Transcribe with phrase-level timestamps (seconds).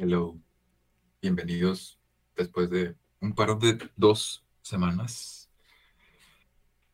[0.00, 0.38] Hello,
[1.20, 1.98] bienvenidos
[2.36, 5.50] después de un paro de dos semanas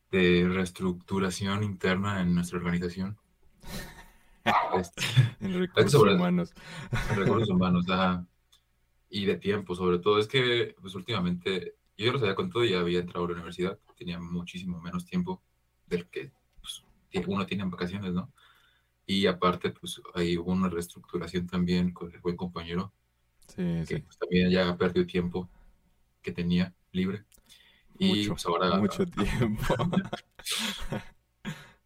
[0.09, 3.15] de reestructuración interna en nuestra organización.
[4.75, 5.03] Este,
[5.39, 6.53] en recursos humanos.
[7.11, 7.85] En recursos humanos,
[9.07, 10.17] Y de tiempo, sobre todo.
[10.17, 13.77] Es que, pues últimamente, yo ya los había contado, ya había entrado a la universidad,
[13.95, 15.43] tenía muchísimo menos tiempo
[15.85, 16.83] del que pues,
[17.27, 18.33] uno tiene en vacaciones, ¿no?
[19.05, 22.91] Y aparte, pues ahí hubo una reestructuración también con el buen compañero.
[23.47, 25.49] Sí, que Pues, también ya perdió tiempo
[26.21, 27.23] que tenía libre.
[27.99, 28.77] Y mucho, pues ahora.
[28.79, 29.05] Mucho
[29.39, 29.75] tiempo.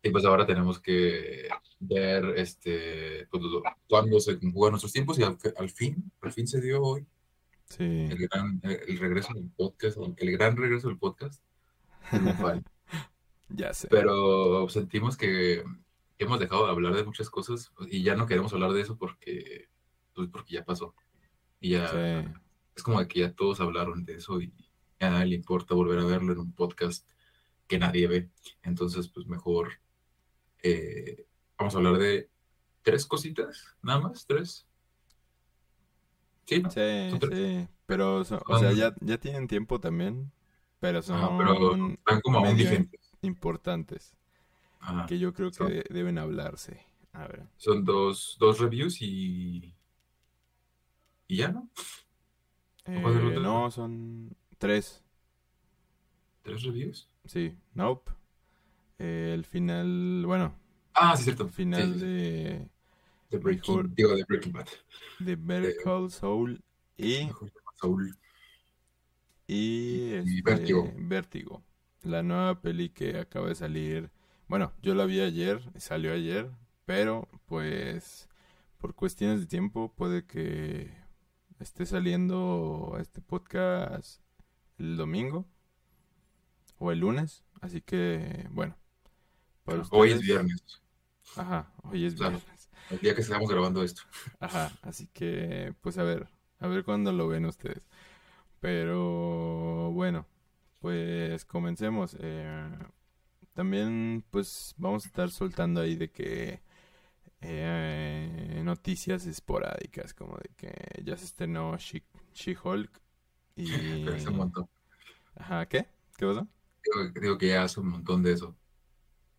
[0.02, 3.44] y pues ahora tenemos que ver este pues,
[3.88, 5.38] cuándo se conjugan nuestros tiempos y al,
[5.70, 7.06] fin, al fin se dio hoy.
[7.66, 7.84] Sí.
[7.84, 11.44] El, gran, el regreso del podcast, el gran regreso del podcast.
[13.50, 13.88] ya sé.
[13.90, 15.64] Pero sentimos que
[16.20, 19.70] hemos dejado de hablar de muchas cosas y ya no queremos hablar de eso porque,
[20.14, 20.94] pues porque ya pasó.
[21.62, 22.36] Y ya
[22.76, 24.54] es como que ya todos hablaron de eso y
[25.00, 27.10] a nadie le importa volver a verlo en un podcast
[27.68, 28.30] que nadie ve.
[28.64, 29.70] Entonces, pues mejor
[30.62, 31.26] eh,
[31.58, 32.30] vamos a hablar de
[32.82, 34.68] tres cositas, nada más, tres.
[36.46, 37.68] Sí, sí, sí.
[37.86, 38.40] Pero, o sea,
[38.74, 40.32] ya, ya tienen tiempo también,
[40.80, 42.44] pero son pero están como
[43.22, 44.19] importantes
[45.08, 46.86] que yo creo que deben hablarse.
[47.14, 47.48] A ver.
[47.58, 49.76] Son dos, dos reviews y.
[51.28, 51.70] ¿Y ya no?
[52.86, 55.04] Eh, no, son tres.
[56.42, 57.10] ¿Tres reviews?
[57.26, 58.12] Sí, Nope.
[58.98, 60.56] Eh, el final, bueno.
[60.94, 61.44] Ah, sí, cierto.
[61.46, 62.68] El final de.
[63.30, 64.68] De Breaking, digo, de Breaking Bad.
[65.20, 66.62] De Better Call Saul
[66.98, 67.30] y.
[67.76, 68.18] Saul.
[69.48, 71.64] Y, este, Vértigo.
[72.04, 74.12] La nueva peli que acaba de salir
[74.50, 76.50] bueno, yo la vi ayer, salió ayer,
[76.86, 78.28] pero pues
[78.80, 80.92] por cuestiones de tiempo puede que
[81.60, 84.22] esté saliendo este podcast
[84.80, 85.46] el domingo
[86.80, 88.76] o el lunes, así que bueno.
[89.92, 90.64] Hoy es viernes.
[91.36, 92.44] Ajá, hoy es viernes.
[92.90, 94.02] El día que estamos grabando esto.
[94.40, 97.88] Ajá, así que pues a ver, a ver cuándo lo ven ustedes.
[98.60, 100.26] Pero bueno,
[100.80, 102.18] pues comencemos.
[102.20, 102.68] Eh,
[103.60, 106.62] también pues vamos a estar soltando ahí de que
[107.42, 113.02] eh, noticias esporádicas, como de que ya se estrenó She-Hulk
[113.58, 114.08] y...
[114.16, 114.70] hace un montón.
[115.36, 115.90] Ajá, ¿qué?
[116.16, 116.48] ¿Qué pasó?
[117.20, 118.56] Digo, que ya hace un montón de eso.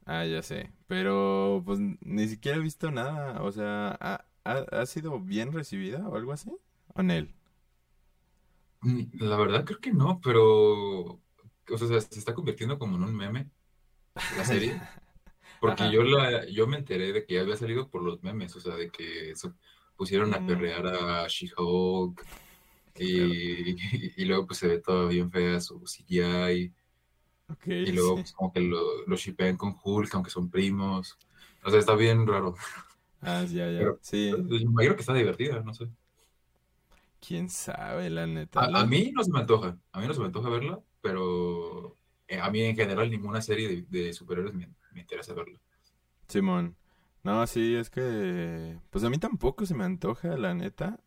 [0.05, 0.71] Ah, ya sé.
[0.87, 3.43] Pero pues ni siquiera he visto nada.
[3.43, 6.51] O sea, ¿ha, ha, sido bien recibida o algo así?
[6.89, 7.35] ¿O en él?
[9.15, 11.23] La verdad creo que no, pero...
[11.73, 13.51] O sea, se está convirtiendo como en un meme
[14.37, 14.81] la serie.
[15.61, 18.61] Porque yo la, yo me enteré de que ya había salido por los memes, o
[18.61, 19.35] sea, de que
[19.95, 20.47] pusieron a mm.
[20.47, 22.27] perrear a She-Hulk
[22.99, 26.73] y, luego pues se ve todo bien fea su CGI.
[27.67, 31.19] y luego pues, como que lo, lo shipean con Hulk, aunque son primos.
[31.63, 32.55] O sea, está bien raro.
[33.21, 33.85] Ah, ya, ya.
[34.01, 34.31] sí.
[34.33, 35.89] Pues, me imagino que está divertida, no sé.
[37.21, 38.61] Quién sabe, la neta.
[38.61, 39.77] A, a, mí no se me antoja.
[39.93, 41.99] A mí no se me antoja verla, pero
[42.31, 45.59] eh, a mí en general ninguna serie de, superhéroes me, interesa verla.
[46.29, 46.77] Simón.
[47.25, 48.79] No, sí, es que...
[48.91, 51.01] Pues a mí tampoco se me antoja, la neta.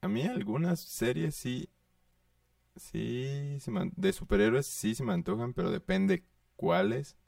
[0.00, 1.68] A mí algunas series sí...
[2.76, 3.58] Sí,
[3.96, 6.24] de superhéroes sí se me antojan, pero depende
[6.56, 7.18] cuáles.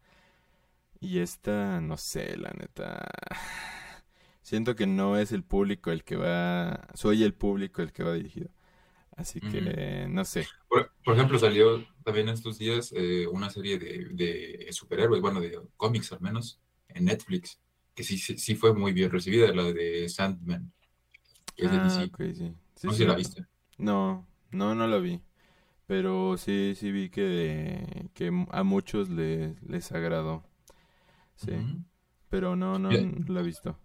[0.98, 3.06] Y esta, no sé, la neta.
[4.42, 6.88] Siento que no es el público el que va.
[6.94, 8.48] Soy el público el que va dirigido.
[9.20, 10.46] Así que, no sé.
[10.66, 16.10] Por, ejemplo, salió también estos días eh, una serie de, de, superhéroes, bueno, de cómics
[16.12, 16.58] al menos,
[16.88, 17.60] en Netflix,
[17.94, 20.72] que sí, sí, fue muy bien recibida, la de Sandman.
[21.54, 22.34] Que es de ah, DC.
[22.34, 22.54] sí.
[22.82, 23.46] no sé si la viste.
[23.76, 25.20] No, no, no la vi.
[25.86, 30.44] Pero sí, sí vi que, que a muchos les, les agradó.
[31.36, 31.52] Sí.
[32.30, 33.78] Pero no, no, la he visto.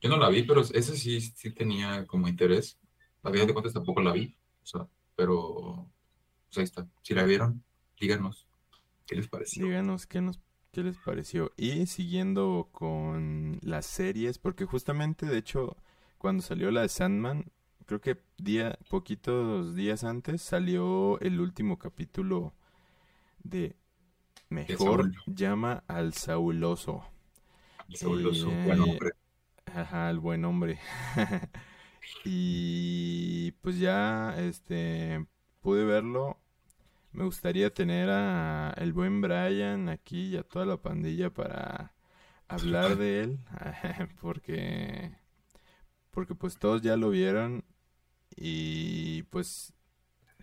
[0.00, 2.80] Yo no la vi, pero esa sí, sí tenía como interés.
[3.22, 4.37] A fin de cuentas tampoco la vi
[5.14, 5.90] pero
[6.48, 6.88] pues ahí está.
[7.02, 7.62] Si la vieron,
[8.00, 8.46] díganos
[9.06, 9.64] qué les pareció.
[9.64, 10.40] Díganos qué nos
[10.72, 11.52] qué les pareció.
[11.56, 15.76] Y siguiendo con las series, porque justamente, de hecho,
[16.18, 17.50] cuando salió la de Sandman,
[17.86, 22.52] creo que día, poquitos días antes salió el último capítulo
[23.42, 23.76] de
[24.50, 27.04] Mejor llama al Sauloso.
[27.88, 29.10] El Sauloso, eh, buen hombre.
[29.66, 30.78] Ajá, el buen hombre.
[32.24, 35.26] Y pues ya este
[35.60, 36.38] pude verlo.
[37.12, 41.94] Me gustaría tener a el buen Brian aquí y a toda la pandilla para
[42.48, 43.38] hablar de él
[44.20, 45.12] porque
[46.10, 47.64] porque pues todos ya lo vieron
[48.36, 49.72] y pues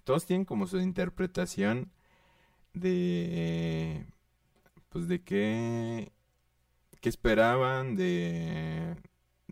[0.04, 1.92] todos tienen como su interpretación
[2.74, 4.06] de
[4.90, 6.12] pues de qué
[7.02, 8.96] qué esperaban de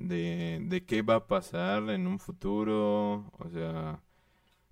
[0.07, 4.03] de de qué va a pasar en un futuro, o sea,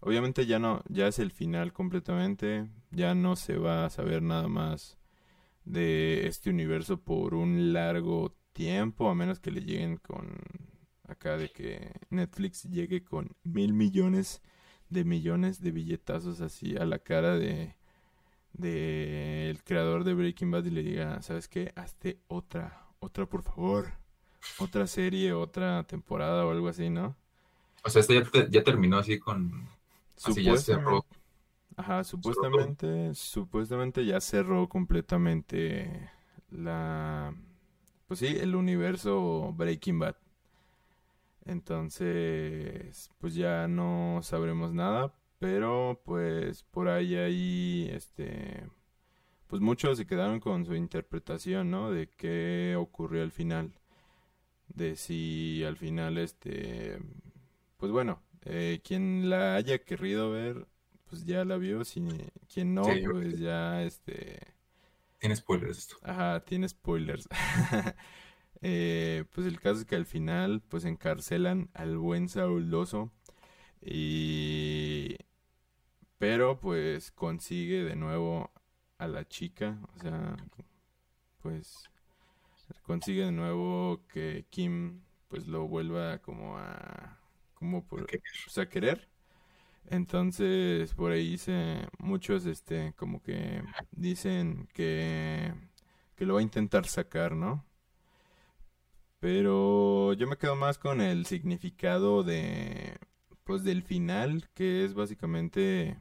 [0.02, 4.48] obviamente ya no ya es el final completamente, ya no se va a saber nada
[4.48, 4.98] más
[5.66, 10.38] de este universo por un largo tiempo, a menos que le lleguen con
[11.08, 14.42] acá de que Netflix llegue con mil millones
[14.90, 17.76] de millones de billetazos así a la cara de
[18.54, 21.72] de el creador de Breaking Bad y le diga, ¿sabes qué?
[21.76, 23.94] Hazte otra, otra por favor,
[24.58, 27.16] otra serie, otra temporada o algo así, ¿no?
[27.84, 29.68] O sea, esto ya, ya terminó así con...
[30.24, 31.06] Así ya cerró.
[31.76, 36.12] Ajá, supuestamente, supuestamente ya cerró completamente
[36.52, 37.34] la...
[38.08, 40.16] Pues sí, el universo Breaking Bad.
[41.46, 48.68] Entonces, pues ya no sabremos nada, pero pues por ahí hay, este,
[49.48, 51.92] pues muchos se quedaron con su interpretación, ¿no?
[51.92, 53.74] De qué ocurrió al final.
[54.74, 57.00] De si al final, este,
[57.78, 60.68] pues bueno, eh, quien la haya querido ver,
[61.10, 62.02] pues ya la vio, si
[62.54, 64.40] quien no, pues ya, este...
[65.20, 65.98] Tiene spoilers esto.
[66.04, 67.28] Ajá, tiene spoilers.
[68.64, 73.12] Eh, pues el caso es que al final pues encarcelan al buen sauloso
[73.82, 75.18] y
[76.20, 78.52] pero pues consigue de nuevo
[79.00, 80.38] a la chica, o sea,
[81.42, 81.90] pues
[82.84, 87.20] consigue de nuevo que Kim pues lo vuelva como a
[87.54, 89.08] como por, pues, a querer.
[89.90, 95.54] Entonces, por ahí dice muchos este como que dicen que
[96.16, 97.66] que lo va a intentar sacar, ¿no?
[99.20, 102.98] Pero yo me quedo más con el significado de
[103.44, 105.98] pues del final, que es básicamente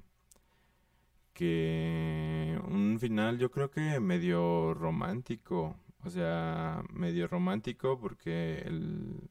[1.33, 9.31] que un final yo creo que medio romántico, o sea, medio romántico porque el,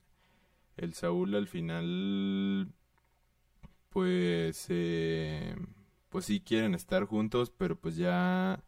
[0.77, 2.74] el Saúl al final
[3.89, 5.56] pues eh,
[6.10, 8.63] pues sí quieren estar juntos, pero pues ya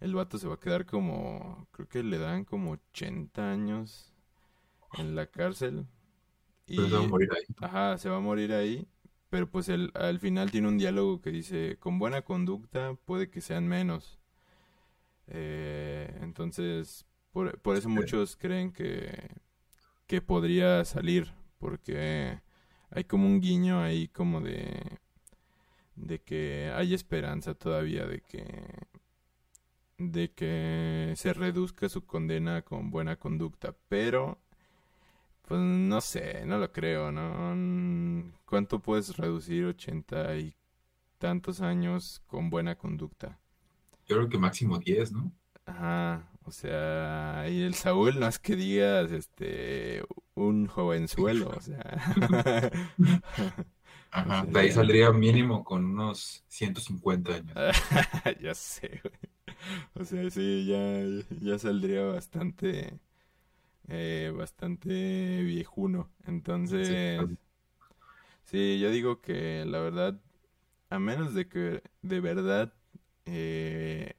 [0.00, 4.12] el vato se va a quedar como creo que le dan como 80 años
[4.98, 5.86] en la cárcel.
[6.66, 7.42] Y, se va a morir ahí.
[7.60, 8.86] Ajá, se va a morir ahí.
[9.28, 13.40] Pero pues el, al final tiene un diálogo que dice, con buena conducta puede que
[13.40, 14.18] sean menos.
[15.28, 19.30] Eh, entonces, por, por eso muchos creen que,
[20.06, 22.40] que podría salir, porque
[22.90, 24.98] hay como un guiño ahí como de,
[25.96, 28.44] de que hay esperanza todavía de que
[29.98, 34.38] de que se reduzca su condena con buena conducta, pero
[35.46, 38.32] pues no sé, no lo creo, ¿no?
[38.44, 40.54] ¿Cuánto puedes reducir ochenta y
[41.18, 43.38] tantos años con buena conducta?
[44.06, 45.32] Yo creo que máximo diez, ¿no?
[45.64, 50.02] Ajá, o sea, y el Saúl no es que digas, este,
[50.34, 52.00] un jovenzuelo, o sea.
[54.10, 57.54] Ajá, de ahí saldría mínimo con unos 150 años.
[58.42, 59.14] ya sé, güey.
[59.94, 61.04] O sea, sí, ya,
[61.40, 62.98] ya saldría bastante
[63.86, 66.10] eh, bastante viejuno.
[66.26, 67.20] Entonces,
[68.42, 70.20] sí, yo digo que la verdad,
[70.88, 72.74] a menos de que de verdad
[73.26, 74.14] eh,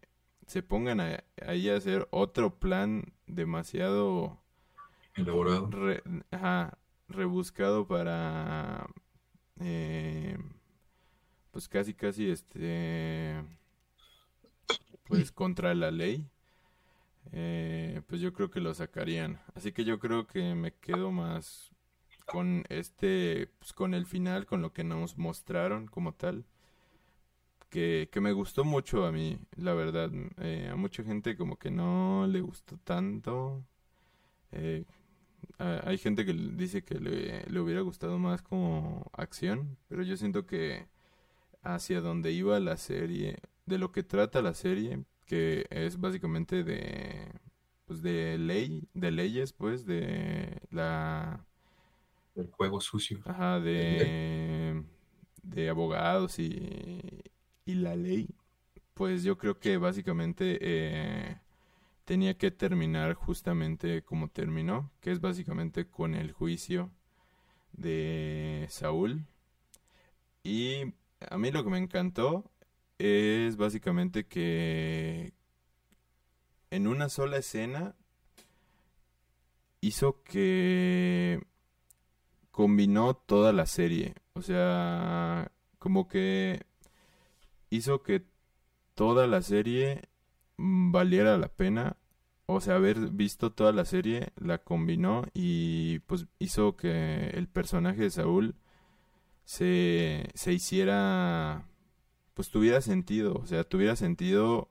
[0.52, 4.38] se pongan ahí a hacer otro plan demasiado
[5.16, 5.70] elaborado,
[7.08, 8.86] rebuscado para,
[9.62, 10.38] eh,
[11.52, 13.42] pues casi casi este,
[15.08, 16.30] pues contra la ley
[17.32, 19.40] eh, pues yo creo que lo sacarían.
[19.56, 21.72] Así que yo creo que me quedo más
[22.26, 26.46] con este, pues con el final, con lo que nos mostraron como tal.
[27.72, 30.12] Que, que me gustó mucho a mí, la verdad.
[30.40, 33.66] Eh, a mucha gente como que no le gustó tanto.
[34.52, 34.86] Eh,
[35.60, 40.46] hay gente que dice que le, le hubiera gustado más como acción, pero yo siento
[40.46, 40.88] que
[41.64, 47.32] hacia donde iba la serie, de lo que trata la serie, que es básicamente de
[47.86, 51.46] pues de ley, de leyes, pues de la
[52.36, 53.20] del juego sucio.
[53.26, 54.84] Ajá, de
[55.44, 57.21] de abogados y
[57.66, 58.30] y la ley.
[58.94, 61.38] Pues yo creo que básicamente eh,
[62.06, 66.92] tenía que terminar justamente como terminó, que es básicamente con el juicio
[67.74, 69.26] de Saúl.
[70.44, 70.94] Y
[71.30, 72.52] a mí lo que me encantó
[72.98, 75.34] es básicamente que
[76.70, 77.96] en una sola escena
[79.82, 81.42] hizo que
[82.52, 84.16] combinó toda la serie.
[84.34, 86.66] O sea, como que
[87.72, 88.26] hizo que
[88.94, 90.10] toda la serie
[90.58, 91.98] mm, valiera la pena.
[92.46, 98.04] O sea, haber visto toda la serie la combinó y pues hizo que el personaje
[98.04, 98.56] de Saúl
[99.46, 101.68] se, se hiciera,
[102.34, 103.36] pues tuviera sentido.
[103.36, 104.70] O sea, tuviera sentido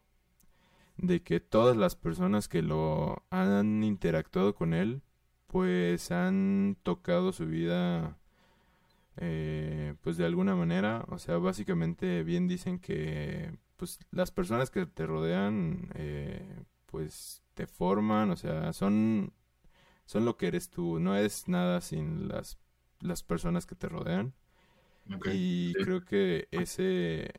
[0.98, 5.02] de que todas las personas que lo han interactuado con él,
[5.46, 8.19] pues han tocado su vida
[9.20, 14.86] eh, pues de alguna manera, o sea, básicamente bien dicen que pues las personas que
[14.86, 19.34] te rodean eh, pues te forman, o sea, son
[20.06, 22.58] son lo que eres tú, no es nada sin las
[23.00, 24.34] las personas que te rodean.
[25.24, 27.32] Y creo que ese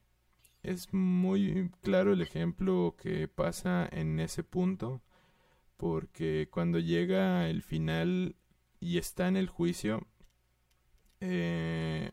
[0.63, 5.01] es muy claro el ejemplo que pasa en ese punto,
[5.77, 8.35] porque cuando llega el final
[8.79, 10.07] y está en el juicio,
[11.21, 12.11] eh,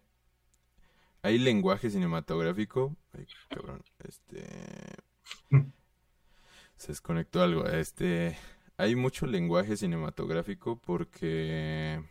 [1.23, 2.97] hay lenguaje cinematográfico.
[3.13, 4.47] Ay, cabrón, este.
[6.77, 7.67] Se desconectó algo.
[7.67, 8.39] Este.
[8.77, 12.03] Hay mucho lenguaje cinematográfico porque.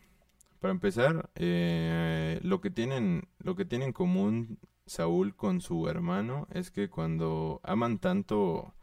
[0.60, 3.27] Para empezar, eh, lo que tienen.
[3.39, 8.74] Lo que tienen en común Saúl con su hermano es que cuando aman tanto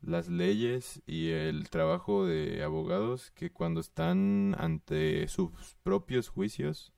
[0.00, 5.50] las leyes y el trabajo de abogados que cuando están ante sus
[5.82, 6.93] propios juicios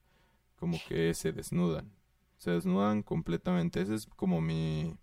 [0.57, 1.91] como que se desnudan.
[2.37, 3.81] Se desnudan completamente.
[3.81, 4.97] Esa es como mi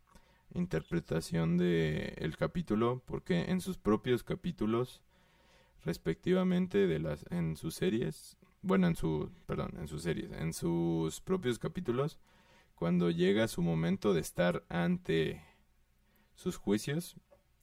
[0.52, 5.02] interpretación de el capítulo, porque en sus propios capítulos,
[5.84, 11.20] respectivamente de las en sus series, bueno, en su, perdón, en sus series, en sus
[11.20, 12.18] propios capítulos,
[12.75, 15.42] cuando llega su momento de estar ante
[16.34, 17.16] sus juicios,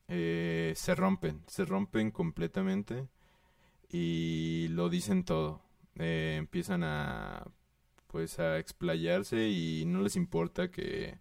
[0.08, 3.08] eh, se rompen, se rompen completamente
[3.90, 5.62] y lo dicen todo.
[5.96, 7.46] Eh, empiezan a
[8.12, 11.18] pues a explayarse y no les importa que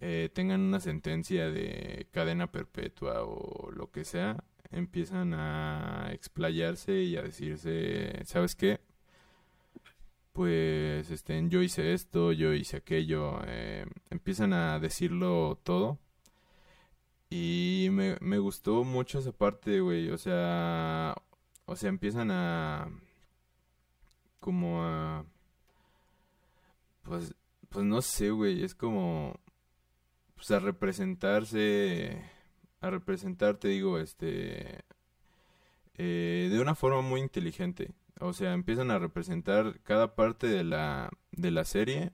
[0.00, 7.16] eh, tengan una sentencia de cadena perpetua o lo que sea, empiezan a explayarse y
[7.16, 8.80] a decirse, ¿sabes qué?
[10.32, 15.98] Pues este, yo hice esto, yo hice aquello, eh, empiezan a decirlo todo.
[17.30, 21.14] Y me, me gustó mucho esa parte, güey, o sea,
[21.66, 22.88] o sea, empiezan a
[24.40, 25.24] como a
[27.08, 27.34] pues,
[27.68, 29.34] pues no sé, güey, es como,
[30.36, 32.22] pues a representarse,
[32.80, 34.84] a representarte, digo, este,
[35.96, 37.92] eh, de una forma muy inteligente.
[38.20, 42.12] O sea, empiezan a representar cada parte de la, de la serie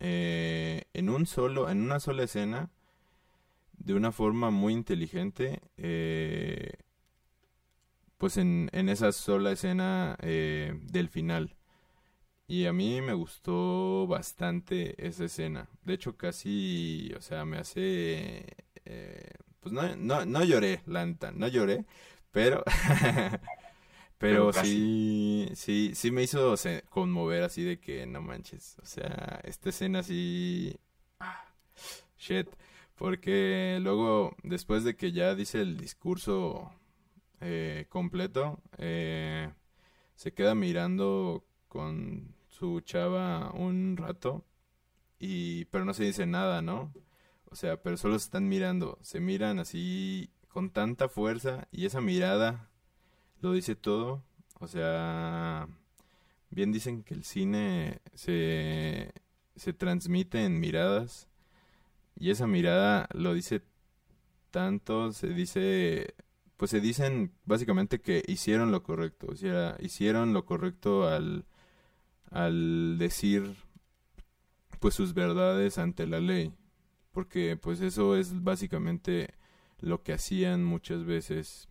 [0.00, 2.70] eh, en un solo, en una sola escena,
[3.72, 5.60] de una forma muy inteligente.
[5.76, 6.72] Eh,
[8.16, 11.57] pues en, en esa sola escena del final.
[12.50, 15.68] Y a mí me gustó bastante esa escena.
[15.84, 18.46] De hecho, casi, o sea, me hace...
[18.86, 21.84] Eh, pues no, no, no lloré, Lanta, no lloré,
[22.30, 22.64] pero...
[24.18, 26.54] pero, sí, sí, sí me hizo
[26.88, 28.76] conmover así de que no manches.
[28.82, 30.74] O sea, esta escena sí...
[31.20, 31.44] Ah,
[32.18, 32.48] shit.
[32.94, 36.72] Porque luego, después de que ya dice el discurso
[37.42, 39.50] eh, completo, eh,
[40.14, 44.44] se queda mirando con su chava un rato
[45.18, 46.92] y pero no se dice nada, ¿no?
[47.50, 52.00] O sea, pero solo se están mirando, se miran así con tanta fuerza y esa
[52.00, 52.70] mirada
[53.40, 54.24] lo dice todo.
[54.60, 55.68] O sea,
[56.50, 59.12] bien dicen que el cine se,
[59.56, 61.28] se transmite en miradas
[62.16, 63.62] y esa mirada lo dice
[64.50, 66.14] tanto, se dice,
[66.56, 71.46] pues se dicen básicamente que hicieron lo correcto, o sea, hicieron lo correcto al
[72.30, 73.54] al decir
[74.80, 76.52] pues sus verdades ante la ley.
[77.12, 79.34] Porque pues eso es básicamente
[79.80, 81.68] lo que hacían muchas veces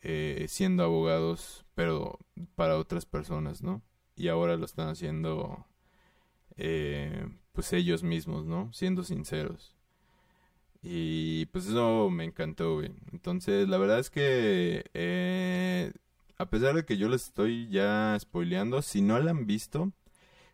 [0.00, 2.18] eh, siendo abogados pero
[2.54, 3.82] para otras personas no
[4.16, 5.66] y ahora lo están haciendo
[6.56, 9.74] eh, pues ellos mismos no siendo sinceros.
[10.80, 15.92] Y pues eso me encantó entonces la verdad es que eh,
[16.38, 19.92] a pesar de que yo les estoy ya spoileando, si no la han visto,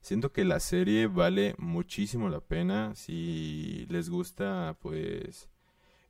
[0.00, 2.95] siento que la serie vale muchísimo la pena.
[2.95, 5.49] Si les gusta, pues,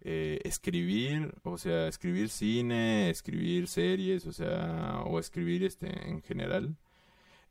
[0.02, 6.76] eh, escribir, o sea, escribir cine, escribir series, o sea, o escribir este en general.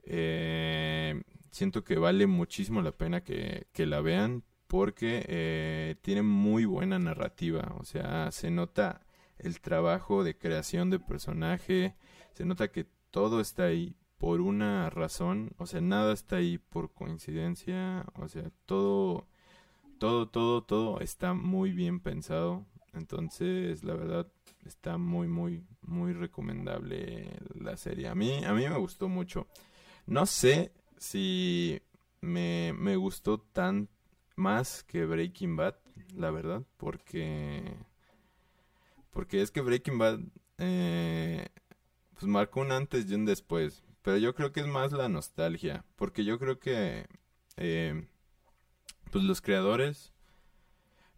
[0.06, 6.66] Eh, siento que vale muchísimo la pena que, que la vean porque eh, tiene muy
[6.66, 9.02] buena narrativa, o sea, se nota
[9.38, 11.96] el trabajo de creación de personaje,
[12.34, 16.94] se nota que todo está ahí por una razón, o sea, nada está ahí por
[16.94, 19.28] coincidencia, o sea, todo,
[20.00, 24.32] todo, todo, todo está muy bien pensado, entonces, la verdad,
[24.66, 28.08] está muy, muy, muy recomendable la serie.
[28.08, 29.48] A mí, a mí me gustó mucho.
[30.06, 31.82] No sé si
[32.22, 33.90] me, me gustó tan
[34.36, 35.76] más que Breaking Bad,
[36.16, 37.64] la verdad, porque
[39.12, 40.20] porque es que Breaking Bad
[40.58, 41.48] eh,
[42.14, 43.84] pues marcó un antes y un después.
[44.02, 45.86] Pero yo creo que es más la nostalgia.
[45.96, 47.08] Porque yo creo que
[47.58, 48.08] eh,
[49.12, 50.12] pues los creadores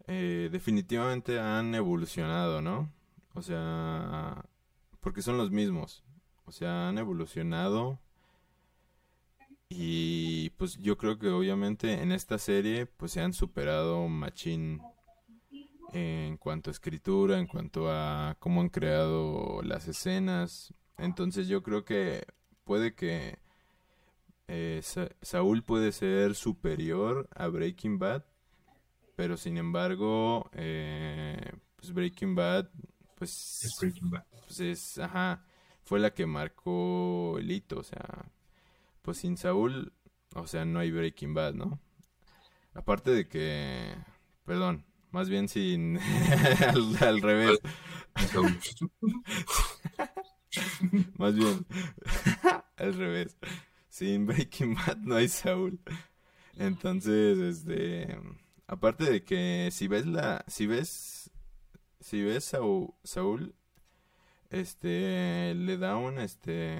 [0.06, 2.92] eh, definitivamente han evolucionado, ¿no?
[3.34, 4.44] O sea,
[5.00, 6.04] porque son los mismos.
[6.44, 7.98] O sea, han evolucionado.
[9.68, 14.80] Y pues yo creo que obviamente en esta serie pues se han superado machín
[15.92, 20.72] en cuanto a escritura, en cuanto a cómo han creado las escenas.
[20.98, 22.24] Entonces yo creo que
[22.64, 23.38] puede que
[24.48, 24.82] eh,
[25.22, 28.24] Saúl puede ser superior a Breaking Bad,
[29.16, 32.68] pero sin embargo, eh, pues Breaking Bad,
[33.16, 34.24] pues es Breaking Bad.
[34.46, 35.44] Pues es, ajá,
[35.82, 38.30] fue la que marcó el hito, o sea,
[39.02, 39.92] pues sin Saúl,
[40.34, 41.80] o sea, no hay Breaking Bad, ¿no?
[42.74, 43.94] Aparte de que,
[44.44, 45.98] perdón, más bien sin.
[47.00, 47.58] al, revés.
[51.18, 51.66] Más bien.
[52.76, 53.36] al revés.
[53.88, 55.80] Sin Breaking Bad no hay Saúl.
[56.56, 58.18] Entonces, este.
[58.66, 60.44] Aparte de que si ves la.
[60.48, 61.30] Si ves.
[62.00, 63.54] Si ves Saúl, Saúl
[64.50, 65.54] este.
[65.54, 66.18] Le da un.
[66.18, 66.76] Este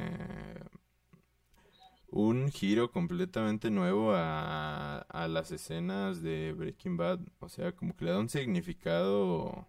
[2.16, 7.20] un giro completamente nuevo a, a las escenas de Breaking Bad.
[7.40, 9.68] O sea, como que le da un significado...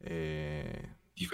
[0.00, 0.83] Eh,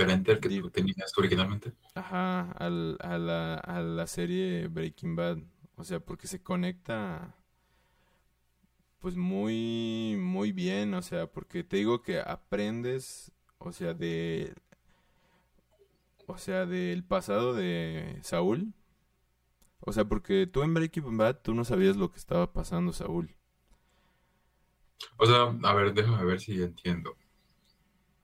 [0.00, 1.72] Diferente al que tenías originalmente.
[1.94, 5.38] Ajá, al, a, la, a la serie Breaking Bad.
[5.76, 7.34] O sea, porque se conecta
[9.00, 14.54] pues muy muy bien, o sea, porque te digo que aprendes, o sea, de
[16.26, 18.72] o sea, del pasado de Saúl,
[19.80, 23.34] o sea, porque tú en Breaking Bad tú no sabías lo que estaba pasando, Saúl.
[25.18, 27.16] O sea, a ver, déjame ver si entiendo.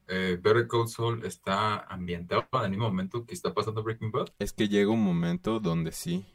[0.07, 4.27] Eh, Better Call Saul está ambientado en el mismo momento que está pasando Breaking Bad.
[4.39, 6.25] Es que llega un momento donde sí.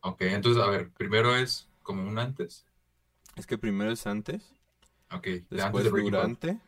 [0.00, 2.66] Ok, entonces, a ver, primero es como un antes.
[3.36, 4.42] Es que primero es antes.
[5.10, 6.58] Ok, después durante.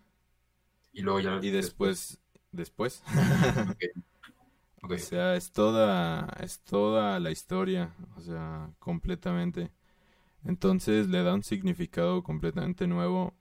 [0.92, 1.38] Y luego ya.
[1.42, 2.20] Y después.
[2.52, 3.02] Después.
[3.02, 3.04] después.
[4.86, 9.70] O sea, es toda, es toda la historia, o sea, completamente.
[10.44, 13.34] Entonces le da un significado completamente nuevo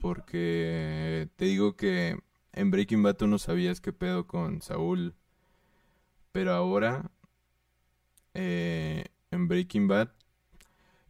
[0.00, 2.18] porque te digo que
[2.52, 5.14] en Breaking Bad tú no sabías qué pedo con Saúl,
[6.32, 7.10] pero ahora
[8.34, 10.10] eh, en Breaking Bad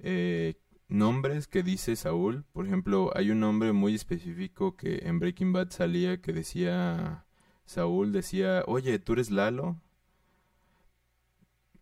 [0.00, 0.54] eh,
[0.88, 5.70] nombres que dice Saúl, por ejemplo, hay un nombre muy específico que en Breaking Bad
[5.70, 7.26] salía que decía
[7.66, 9.80] Saúl decía, oye, ¿tú eres Lalo?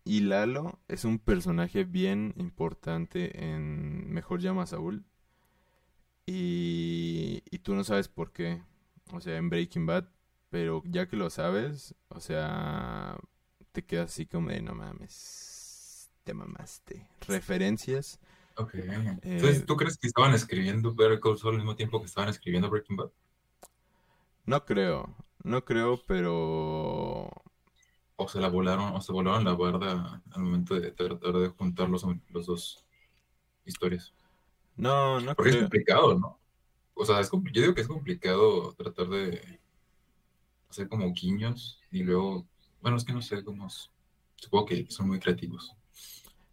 [0.03, 5.05] Y Lalo es un personaje bien importante en Mejor llama a Saúl.
[6.31, 8.61] Y, y tú no sabes por qué.
[9.11, 10.09] O sea, en Breaking Bad.
[10.49, 13.17] Pero ya que lo sabes, o sea,
[13.71, 17.07] te quedas así como de no mames, te mamaste.
[17.27, 18.19] Referencias.
[18.57, 18.73] Ok.
[18.73, 22.29] Entonces, eh, ¿tú crees que estaban escribiendo Better Call Saul al mismo tiempo que estaban
[22.29, 23.11] escribiendo Breaking Bad?
[24.45, 25.15] No creo.
[25.43, 27.29] No creo, pero.
[28.15, 31.89] O se la volaron, o se volaron la barda al momento de tratar de juntar
[31.89, 32.85] los, los dos
[33.65, 34.13] historias.
[34.79, 36.39] No, no Porque es complicado, ¿no?
[36.93, 39.59] O sea, es, yo digo que es complicado tratar de
[40.69, 42.47] hacer como guiños y luego,
[42.81, 43.67] bueno, es que no sé cómo,
[44.35, 45.75] supongo que son muy creativos.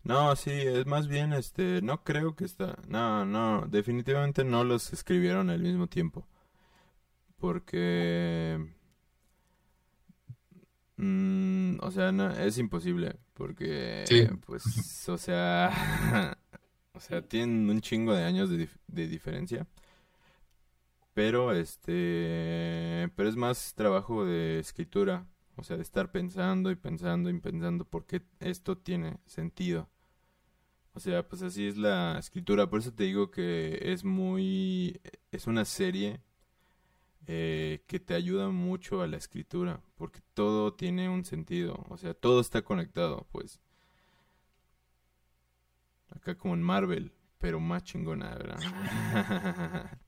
[0.02, 4.92] No, sí, es más bien, este, no creo que está, no, no, definitivamente no los
[4.92, 6.26] escribieron al mismo tiempo,
[7.38, 8.58] porque
[10.98, 14.04] Mm, o sea, no, es imposible porque,
[14.46, 15.70] pues, o sea,
[16.96, 19.66] o sea, tienen un chingo de años de, de, diferencia.
[21.14, 27.30] Pero, este, pero es más trabajo de escritura, o sea, de estar pensando y pensando
[27.30, 29.88] y pensando por qué esto tiene sentido.
[30.94, 32.68] O sea, pues así es la escritura.
[32.68, 35.00] Por eso te digo que es muy,
[35.32, 36.20] es una serie
[37.26, 42.14] eh, que te ayuda mucho a la escritura, porque todo tiene un sentido, o sea,
[42.14, 43.60] todo está conectado, pues.
[46.16, 48.58] Acá como en Marvel, pero más chingona, ¿verdad?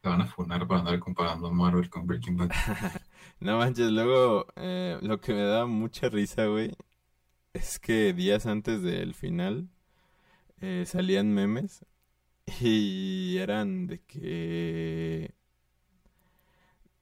[0.00, 2.50] Te van a funar para andar comparando Marvel con Breaking Bad.
[3.40, 6.74] no manches, luego eh, lo que me da mucha risa, güey,
[7.52, 9.68] es que días antes del final
[10.60, 11.84] eh, salían memes
[12.60, 15.34] y eran de que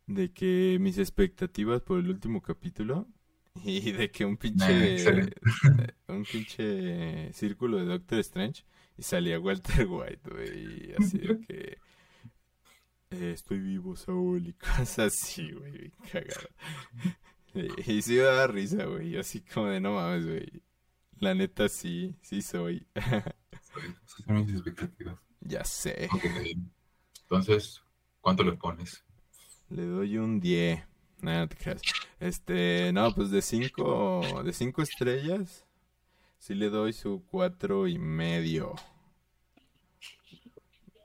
[0.06, 3.06] de que mis expectativas por el último capítulo
[3.64, 5.30] y de que un pinche
[6.08, 8.64] un pinche círculo de Doctor Strange
[8.96, 11.78] y salía Walter White, güey, así de que
[13.10, 16.48] eh, estoy vivo, Saúl, y cosas así, güey, cagado.
[17.54, 20.62] Y, y sí me da risa, güey, así como de no mames, güey.
[21.20, 22.86] La neta sí, sí soy.
[24.24, 25.18] Son mis expectativas.
[25.40, 26.08] ya sé.
[27.22, 27.82] Entonces,
[28.20, 29.04] ¿cuánto le pones?
[29.70, 30.80] Le doy un 10.
[31.20, 31.82] Nada, no te creas.
[32.20, 35.66] Este, no, pues de 5 de cinco estrellas,
[36.38, 38.74] sí le doy su cuatro y medio.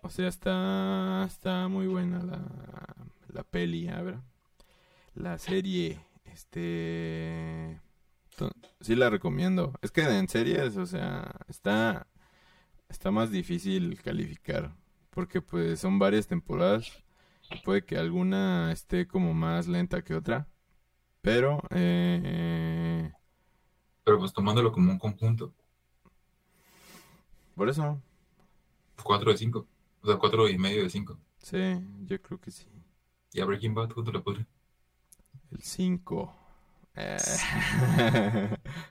[0.01, 2.41] O sea, está, está muy buena la,
[3.29, 4.19] la peli, a ver.
[5.15, 7.79] La serie, este,
[8.81, 9.73] sí la recomiendo.
[9.81, 12.07] Es que en series, o sea, está,
[12.89, 14.75] está más difícil calificar,
[15.09, 17.02] porque pues son varias temporadas.
[17.61, 20.47] Puede que alguna esté como más lenta que otra,
[21.21, 23.11] pero eh,
[24.03, 25.53] Pero pues tomándolo como un conjunto.
[27.55, 28.01] por eso,
[29.03, 29.67] 4 de 5.
[30.01, 31.17] O sea, 4 y medio de 5.
[31.37, 31.57] sí,
[32.05, 32.67] yo creo que sí.
[33.33, 34.45] Y a Breaking Bad, ¿cuánto le pondré?
[35.51, 36.35] El 5.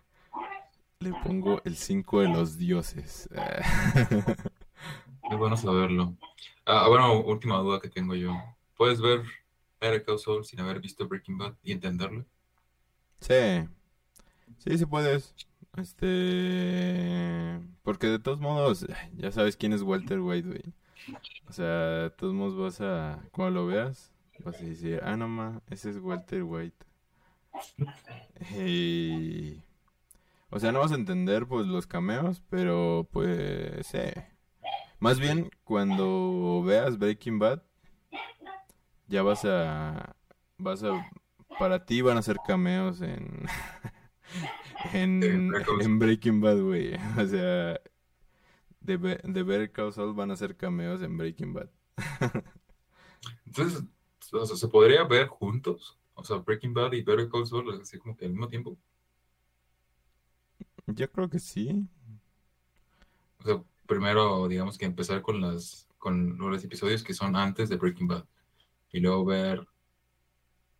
[1.00, 3.28] Le pongo el 5 de los dioses.
[5.30, 6.14] Es bueno saberlo.
[6.64, 8.34] Ah, bueno, última duda que tengo yo.
[8.76, 9.22] ¿Puedes ver
[9.80, 12.24] Better Call Saul sin haber visto Breaking Bad y entenderlo?
[13.20, 13.68] Sí,
[14.58, 15.34] sí, sí puedes.
[15.76, 20.62] Este, porque de todos modos, ya sabes quién es Walter White, güey.
[21.48, 24.12] O sea, de todos modos vas a, cuando lo veas,
[24.44, 26.86] vas a decir, ah, no ma, ese es Walter White.
[28.56, 29.62] Y,
[30.50, 33.98] o sea, no vas a entender, pues, los cameos, pero, pues, sí.
[35.02, 37.60] Más bien, cuando veas Breaking Bad,
[39.08, 40.14] ya vas a,
[40.58, 41.10] vas a,
[41.58, 43.44] para ti van a ser cameos en,
[44.92, 46.94] en, Breaking Bad, güey.
[47.18, 47.80] O sea,
[48.78, 51.70] de, de Better Call Saul van a ser cameos en Breaking Bad.
[53.46, 53.82] Entonces,
[54.32, 55.98] o sea, ¿se podría ver juntos?
[56.14, 58.78] O sea, Breaking Bad y Better Call Saul, así como que al mismo tiempo.
[60.86, 61.88] Yo creo que sí.
[63.40, 67.76] O sea, primero, digamos que empezar con las con los episodios que son antes de
[67.76, 68.24] Breaking Bad.
[68.90, 69.66] Y luego ver,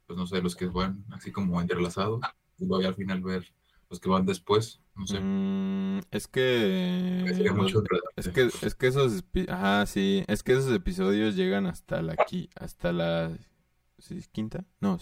[0.07, 2.21] pues no sé, los que van así como entrelazados.
[2.59, 3.53] Y luego al final ver
[3.89, 4.81] los que van después.
[4.97, 5.21] No sé.
[5.21, 7.83] Mm, es que mucho.
[8.17, 12.17] Es que, es que esos, ajá, sí, es que esos episodios llegan hasta la,
[12.57, 13.37] hasta la,
[13.99, 14.65] ¿sí, quinta?
[14.83, 14.99] Ah,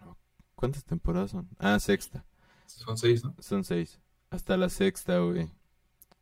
[0.00, 0.18] no,
[0.54, 1.48] ¿cuántas temporadas son?
[1.58, 2.24] Ah, sexta,
[2.66, 3.34] Son seis, ¿no?
[3.38, 5.48] son seis, hasta la sexta, güey,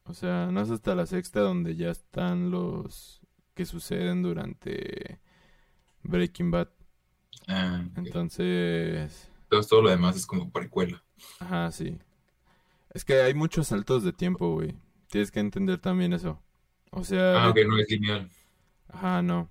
[0.05, 3.21] o sea, no es hasta la sexta donde ya están los
[3.55, 5.21] que suceden durante
[6.05, 6.69] Breaking Bad,
[7.49, 11.03] Ah, entonces, Entonces todo lo demás es como precuela.
[11.38, 11.99] ajá, sí,
[12.95, 14.77] es que hay muchos saltos de tiempo, güey,
[15.11, 16.40] tienes que entender también eso,
[16.90, 18.31] o sea, Ah, ok, no es lineal.
[18.88, 19.51] ajá, no.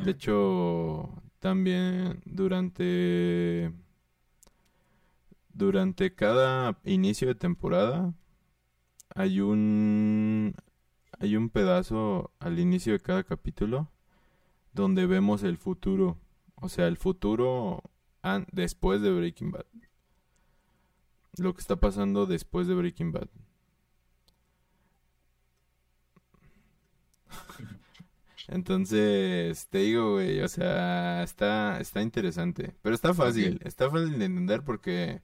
[0.00, 3.72] De hecho, también durante
[5.52, 8.14] durante cada inicio de temporada
[9.16, 10.54] hay un
[11.18, 13.90] hay un pedazo al inicio de cada capítulo
[14.74, 16.18] donde vemos el futuro,
[16.56, 17.82] o sea, el futuro
[18.52, 19.64] después de Breaking Bad.
[21.38, 23.28] Lo que está pasando después de Breaking Bad.
[28.48, 32.74] Entonces, te digo, güey, o sea, está, está interesante.
[32.82, 35.22] Pero está fácil, está fácil de entender porque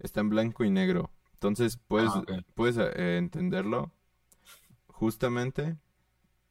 [0.00, 1.12] está en blanco y negro.
[1.40, 2.22] Entonces, puedes, Ah,
[2.54, 3.92] puedes eh, entenderlo
[4.88, 5.78] justamente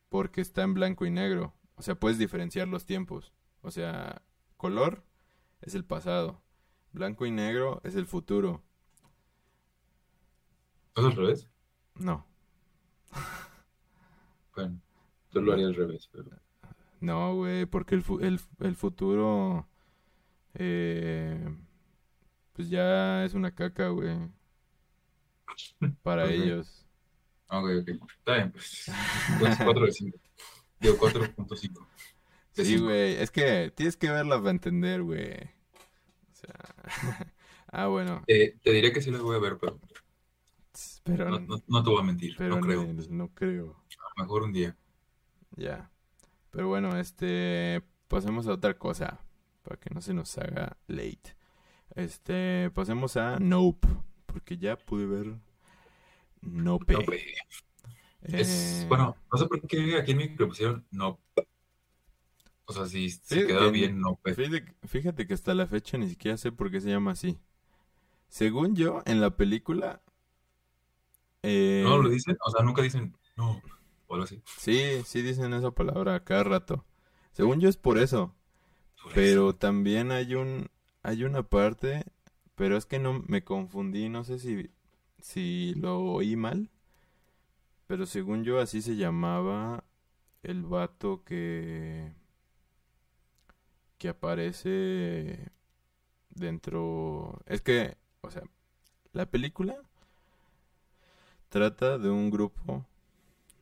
[0.09, 1.53] porque está en blanco y negro.
[1.75, 3.33] O sea, puedes diferenciar los tiempos.
[3.61, 4.23] O sea,
[4.57, 5.03] color
[5.61, 6.41] es el pasado,
[6.93, 8.63] blanco y negro es el futuro.
[10.95, 11.49] ¿No es al revés?
[11.99, 12.25] No,
[14.55, 14.79] Bueno,
[15.31, 16.29] yo lo haría al revés, pero...
[16.99, 19.67] no, güey, porque el, el, el futuro,
[20.55, 21.55] eh,
[22.53, 24.17] pues ya es una caca, güey,
[26.03, 26.85] para ellos.
[27.47, 27.89] Ok, ok.
[28.17, 28.91] Está bien, pues.
[29.39, 30.17] Pues 4 de 5.
[30.79, 31.87] Digo 4.5.
[32.55, 35.33] de Sí, güey, es que tienes que verla para entender, güey.
[35.33, 36.55] O sea,
[37.71, 39.79] ah, bueno, Eh, te diré que sí las voy a ver, pero
[41.03, 42.35] pero, no, no- no te voy a mentir.
[42.37, 42.83] pero no creo.
[42.85, 43.83] Nel, no creo.
[44.15, 44.77] A lo mejor un día.
[45.55, 45.89] Ya.
[46.51, 49.19] Pero bueno, este, pasemos a otra cosa,
[49.63, 51.35] para que no se nos haga late.
[51.95, 53.87] Este, pasemos a Nope,
[54.31, 55.35] porque ya pude ver
[56.41, 56.93] Nope.
[56.93, 57.23] Nope.
[58.21, 61.19] Es, Eh, bueno, no sé por qué aquí en mi pusieron no.
[62.65, 64.19] O sea, si se fíjate queda que- bien no.
[64.23, 67.39] Fíjate, fíjate que hasta la fecha ni siquiera sé por qué se llama así.
[68.27, 70.01] Según yo, en la película...
[71.43, 73.61] eh, No lo dicen, o sea, nunca dicen no
[74.07, 74.41] o algo así.
[74.57, 76.85] sí, sí dicen esa palabra a cada rato.
[77.31, 78.35] Según yo es por eso.
[79.03, 79.55] Por Pero eso.
[79.57, 80.69] también hay un
[81.03, 82.03] hay una parte,
[82.59, 84.69] pero es que no me confundí, no sé si
[85.19, 86.69] si lo oí mal,
[87.87, 89.85] pero según yo así se llamaba
[90.43, 92.11] el vato que
[93.97, 95.51] que aparece
[96.29, 98.43] dentro, es que, o sea,
[99.13, 99.77] la película
[101.47, 102.85] trata de un grupo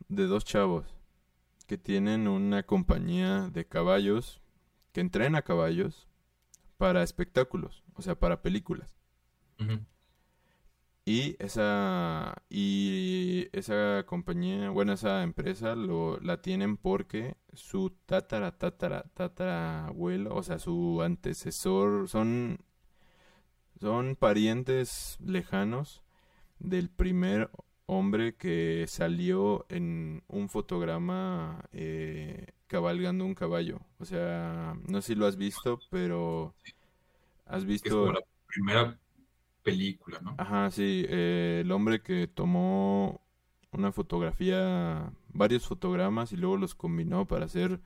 [0.09, 0.85] de dos chavos
[1.67, 4.41] que tienen una compañía de caballos
[4.91, 6.07] que entrena caballos
[6.77, 8.95] para espectáculos, o sea, para películas.
[11.05, 19.03] Y esa y esa compañía, bueno, esa empresa lo la tienen porque su tatara tatara
[19.13, 22.59] tatara abuelo, o sea, su antecesor son
[23.79, 26.03] son parientes lejanos
[26.59, 27.49] del primer
[27.85, 33.79] hombre que salió en un fotograma eh, cabalgando un caballo.
[33.99, 36.53] O sea, no sé si lo has visto, pero
[37.49, 38.99] has Que es visto como la primera
[39.63, 40.35] película, ¿no?
[40.37, 43.21] Ajá, sí, eh, el hombre que tomó
[43.71, 47.81] una fotografía, varios fotogramas y luego los combinó para hacer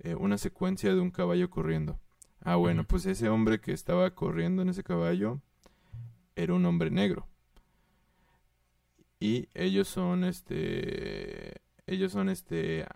[0.00, 1.98] eh, una secuencia de un caballo corriendo.
[2.42, 5.40] Ah, bueno, pues ese hombre que estaba corriendo en ese caballo
[6.36, 7.26] era un hombre negro.
[9.18, 12.86] Y ellos son, este, ellos son, este,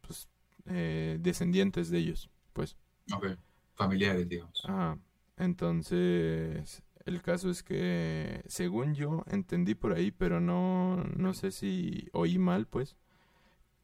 [0.00, 0.28] pues,
[0.66, 2.76] eh, descendientes de ellos, pues.
[3.12, 3.26] Ok.
[3.74, 4.62] Familiares, digamos.
[4.64, 4.98] Ajá.
[5.40, 12.08] Entonces, el caso es que, según yo, entendí por ahí, pero no, no sé si
[12.12, 12.96] oí mal, pues,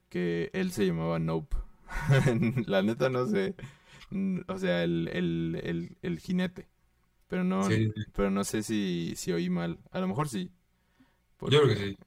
[0.09, 1.57] que él se llamaba Nope.
[2.67, 3.55] La neta no sé.
[4.47, 6.67] O sea, el, el, el, el jinete.
[7.27, 9.79] Pero no, Sí, pero no sé si, si oí mal.
[9.91, 10.51] A lo mejor sí.
[11.41, 11.97] Yo creo que sí.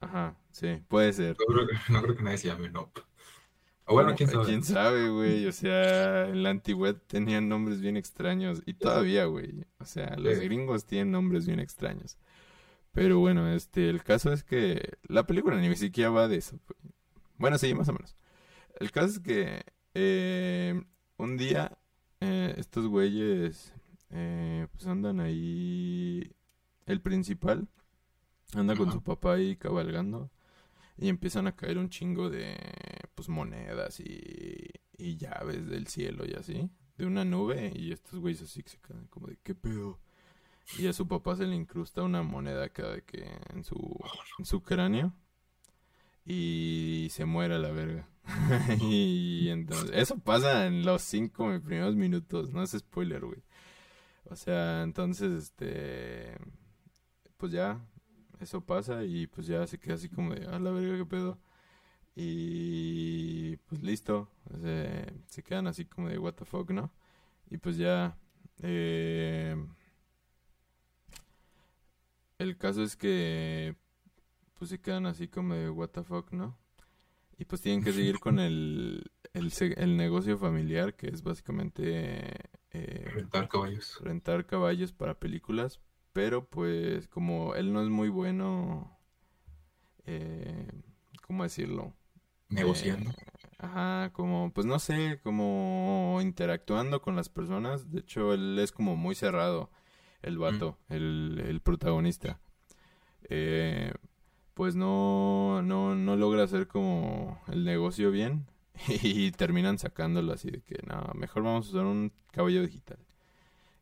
[0.00, 1.36] ajá, sí, puede ser.
[1.38, 2.92] No creo, que- no creo que nadie se llame no.
[3.86, 4.44] O bueno, No, quién sabe.
[4.46, 5.46] quién sabe, güey.
[5.46, 8.62] O sea, en la antigüedad tenían nombres bien extraños.
[8.66, 9.64] Y todavía, güey.
[9.78, 10.44] O sea, los Sí.
[10.44, 12.16] gringos tienen nombres bien extraños.
[12.92, 16.58] Pero bueno, este, el caso es que la película ni siquiera va de eso.
[16.68, 16.92] güey.
[17.38, 18.16] Bueno, sí, más o menos.
[18.78, 19.62] El caso es que
[19.94, 20.82] eh,
[21.16, 21.76] un día
[22.20, 23.72] eh, estos güeyes
[24.10, 26.30] eh, pues andan ahí.
[26.86, 27.68] El principal
[28.54, 30.30] anda con su papá ahí cabalgando.
[31.00, 32.56] Y empiezan a caer un chingo de
[33.14, 38.62] pues monedas y, llaves del cielo y así, de una nube, y estos güeyes así
[38.62, 39.98] que se quedan como de ¿qué pedo?
[40.78, 43.98] Y a su papá se le incrusta una moneda cada que en su,
[44.38, 45.14] en su cráneo
[46.26, 48.06] y se muere a la verga.
[48.80, 53.42] y entonces, eso pasa en los cinco primeros minutos, no es spoiler, güey.
[54.24, 56.36] O sea, entonces, este,
[57.36, 57.80] pues ya,
[58.40, 61.38] eso pasa y pues ya se queda así como de, a la verga, qué pedo.
[62.16, 64.28] Y pues listo,
[64.62, 66.92] se, se quedan así como de, what the fuck, ¿no?
[67.50, 68.18] Y pues ya,
[68.62, 69.56] eh,
[72.38, 73.76] el caso es que
[74.54, 76.58] pues se quedan así como de, what the fuck, ¿no?
[77.38, 83.14] Y pues tienen que seguir con el, el, el negocio familiar, que es básicamente eh,
[83.14, 83.98] Rentar caballos.
[84.00, 85.80] rentar caballos para películas,
[86.12, 88.98] pero pues como él no es muy bueno,
[90.06, 90.68] eh,
[91.26, 91.94] ¿cómo decirlo?
[92.48, 93.10] Negociando.
[93.10, 93.14] Eh,
[93.58, 97.90] ajá, como, pues no sé, como interactuando con las personas.
[97.90, 99.70] De hecho, él es como muy cerrado,
[100.22, 102.40] el vato, el, el protagonista.
[103.28, 103.92] Eh,
[104.54, 108.46] pues no, no, no logra hacer como el negocio bien
[109.02, 112.98] y terminan sacándolo así de que, no, mejor vamos a usar un caballo digital.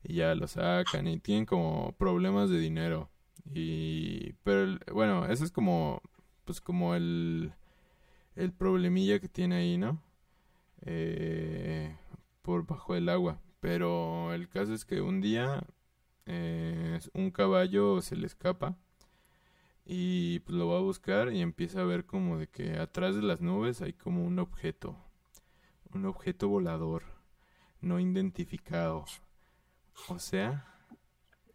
[0.03, 3.11] Y ya lo sacan y tienen como problemas de dinero.
[3.53, 6.03] Y, pero bueno, eso es como,
[6.45, 7.53] pues como el,
[8.37, 10.03] el problemilla que tiene ahí, ¿no?
[10.83, 11.97] Eh,
[12.43, 13.41] por bajo el agua.
[13.61, 15.65] Pero el caso es que un día
[16.27, 18.77] eh, un caballo se le escapa
[19.85, 23.23] y pues lo va a buscar y empieza a ver como de que atrás de
[23.23, 24.97] las nubes hay como un objeto,
[25.95, 27.05] un objeto volador
[27.81, 29.07] no identificado.
[30.09, 30.65] O sea,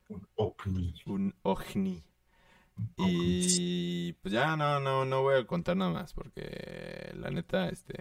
[0.10, 0.94] Un ovni.
[1.06, 2.04] un ovni.
[2.98, 7.98] Y pues ya no, no, no voy a contar nada más porque la neta, este,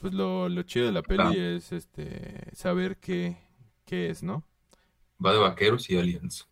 [0.00, 1.32] pues lo, lo chido de la peli Ah.
[1.56, 3.36] es este saber qué,
[3.84, 4.42] qué es, ¿no?
[5.24, 6.48] Va de vaqueros y aliens.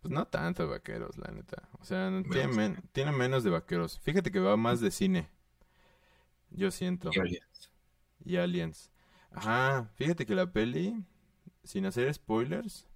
[0.00, 1.68] Pues no tanto vaqueros, la neta.
[1.80, 3.98] O sea, no- tiene, men- tiene menos de vaqueros.
[4.00, 5.28] Fíjate que va más de cine.
[6.50, 7.10] Yo siento.
[7.12, 7.70] Y aliens.
[8.24, 8.90] Y aliens.
[9.32, 11.04] Ajá, fíjate que la peli,
[11.66, 12.88] sin hacer spoilers,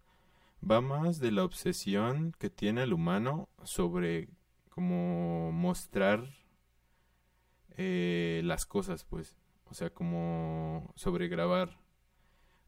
[0.68, 4.28] va más de la obsesión que tiene el humano sobre
[4.70, 6.24] como mostrar
[7.76, 9.36] eh, las cosas, pues.
[9.66, 11.78] O sea, como sobre grabar.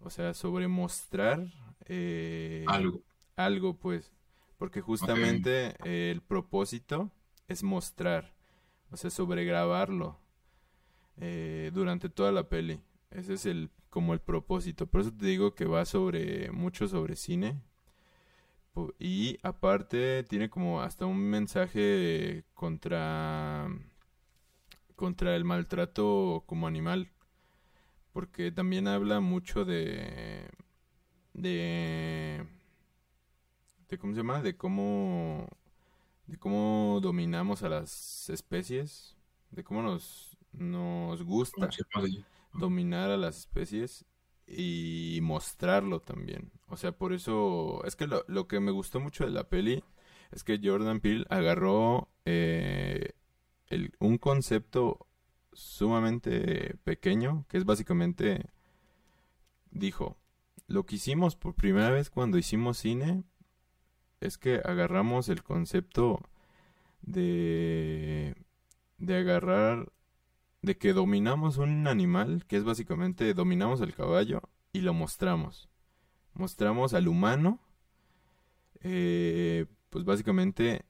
[0.01, 1.47] O sea, sobre mostrar
[1.87, 3.03] eh, Algo.
[3.37, 4.12] algo, pues.
[4.59, 7.11] Porque justamente eh, el propósito
[7.49, 8.33] es mostrar,
[8.91, 10.19] o sea, sobregrabarlo
[11.17, 12.81] eh, durante toda la peli.
[13.11, 14.87] Ese es el como el propósito.
[14.87, 17.61] Por eso te digo que va sobre mucho sobre cine.
[18.99, 23.69] Y aparte tiene como hasta un mensaje contra
[24.97, 27.11] contra el maltrato como animal,
[28.13, 30.49] porque también habla mucho de
[31.35, 32.47] de
[33.91, 35.49] de cómo se llama, de cómo
[36.27, 39.17] de cómo dominamos a las especies,
[39.51, 41.69] de cómo nos nos gusta
[42.53, 44.05] dominar a las especies
[44.47, 46.51] y mostrarlo también.
[46.69, 49.83] O sea, por eso es que lo, que me gustó mucho de la peli
[50.31, 53.12] es que Jordan Peele agarró eh,
[53.99, 55.07] un concepto
[55.53, 58.47] sumamente pequeño, que es básicamente,
[59.71, 60.17] dijo,
[60.67, 63.25] lo que hicimos por primera vez cuando hicimos cine
[64.21, 66.23] es que agarramos el concepto
[67.03, 68.35] de,
[68.99, 69.93] de agarrar,
[70.62, 74.40] de que dominamos un animal, que es básicamente dominamos el caballo
[74.72, 75.68] y lo mostramos.
[76.35, 77.61] Mostramos al humano,
[78.81, 80.85] eh, pues básicamente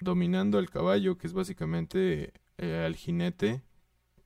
[0.00, 3.62] dominando al caballo, que es básicamente eh, al jinete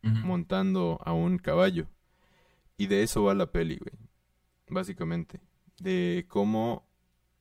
[0.02, 1.86] montando a un caballo.
[2.76, 3.92] Y de eso va la peli, güey.
[4.68, 5.40] Básicamente.
[5.78, 6.88] De cómo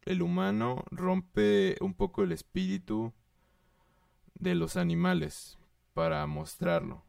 [0.03, 3.13] el humano rompe un poco el espíritu
[4.35, 5.57] de los animales
[5.93, 7.06] para mostrarlo.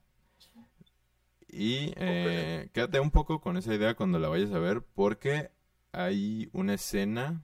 [1.49, 5.51] Y eh, quédate un poco con esa idea cuando la vayas a ver, porque
[5.93, 7.43] hay una escena,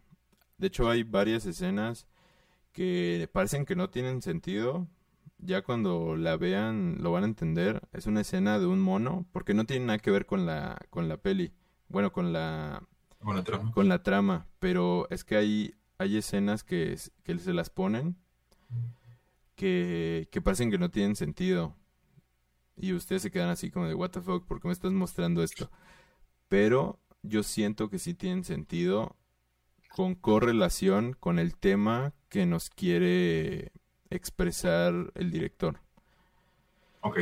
[0.59, 2.07] de hecho hay varias escenas
[2.73, 4.88] que parecen que no tienen sentido.
[5.38, 7.83] Ya cuando la vean lo van a entender.
[7.93, 11.09] Es una escena de un mono, porque no tiene nada que ver con la, con
[11.09, 11.53] la peli.
[11.88, 12.83] Bueno, con la,
[13.19, 13.73] Con la trama.
[13.73, 18.17] con la trama, pero es que hay, hay escenas que, que se las ponen
[19.57, 21.77] que, que parecen que no tienen sentido.
[22.77, 25.43] Y ustedes se quedan así como de, what the fuck, ¿por qué me estás mostrando
[25.43, 25.71] esto?
[26.49, 29.17] Pero yo siento que sí tienen sentido
[29.95, 33.73] con correlación con el tema que nos quiere
[34.11, 35.81] expresar el director.
[37.01, 37.19] Ok.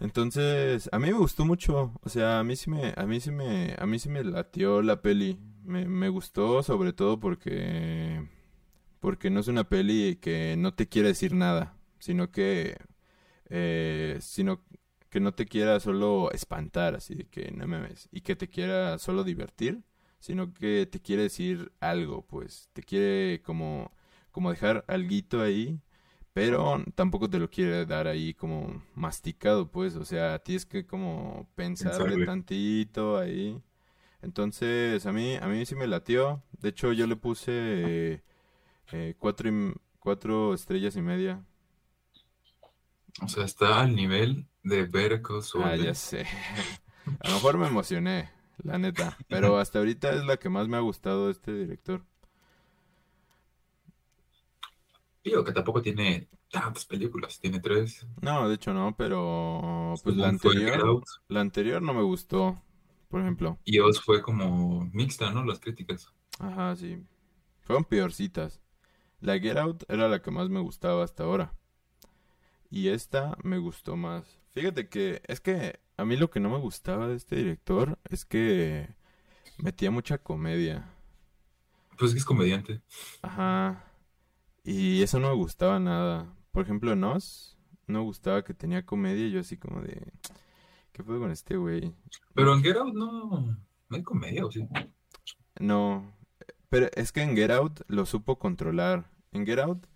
[0.00, 3.30] Entonces, a mí me gustó mucho, o sea, a mí sí me, a mí sí
[3.30, 5.38] me, a mí sí me latió la peli.
[5.62, 8.28] Me, me gustó sobre todo porque,
[9.00, 12.76] porque no es una peli que no te quiere decir nada, sino que,
[13.48, 14.62] eh, sino
[15.14, 18.48] que no te quiera solo espantar, así de que no me ves, y que te
[18.48, 19.84] quiera solo divertir,
[20.18, 23.92] sino que te quiere decir algo, pues, te quiere como,
[24.32, 25.80] como dejar alguito ahí
[26.32, 31.48] pero tampoco te lo quiere dar ahí como masticado, pues, o sea, tienes que como
[31.54, 32.26] pensarle Pensarle.
[32.26, 33.62] tantito ahí.
[34.22, 36.42] Entonces, a mí, a mí sí me latió.
[36.60, 38.22] De hecho, yo le puse eh,
[38.92, 41.44] eh, cuatro, y cuatro estrellas y media.
[43.22, 44.88] O sea, está al nivel de
[45.42, 45.64] Saul.
[45.64, 46.24] Ah, ya sé.
[47.20, 48.30] A lo mejor me emocioné,
[48.62, 49.16] la neta.
[49.28, 52.02] Pero hasta ahorita es la que más me ha gustado este director.
[55.22, 58.06] Digo que tampoco tiene tantas películas, tiene tres.
[58.20, 62.62] No, de hecho no, pero pues la anterior, la anterior no me gustó,
[63.08, 63.58] por ejemplo.
[63.64, 65.44] y Oz fue como mixta, ¿no?
[65.44, 66.12] Las críticas.
[66.38, 67.02] Ajá, sí.
[67.60, 68.60] Fueron peorcitas.
[69.20, 71.54] La Get Out era la que más me gustaba hasta ahora.
[72.74, 74.24] Y esta me gustó más.
[74.50, 78.24] Fíjate que es que a mí lo que no me gustaba de este director es
[78.24, 78.88] que
[79.58, 80.90] metía mucha comedia.
[81.96, 82.82] Pues es que es comediante.
[83.22, 83.92] Ajá.
[84.64, 86.34] Y eso no me gustaba nada.
[86.50, 87.56] Por ejemplo, en Oz,
[87.86, 89.28] no me gustaba que tenía comedia.
[89.28, 90.10] y Yo así como de...
[90.90, 91.94] ¿Qué fue con este güey?
[92.34, 93.56] Pero en Get Out no,
[93.88, 94.66] no hay comedia, ¿o sí?
[95.60, 96.12] No,
[96.70, 99.12] pero es que en Get Out lo supo controlar.
[99.30, 99.86] En Get Out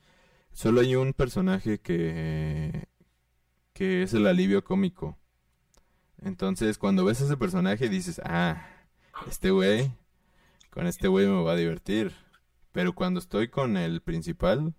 [0.58, 2.88] solo hay un personaje que
[3.74, 5.16] que es el alivio cómico.
[6.20, 8.66] Entonces, cuando ves a ese personaje dices, "Ah,
[9.28, 9.92] este güey
[10.70, 12.12] con este güey me va a divertir."
[12.72, 14.74] Pero cuando estoy con el principal,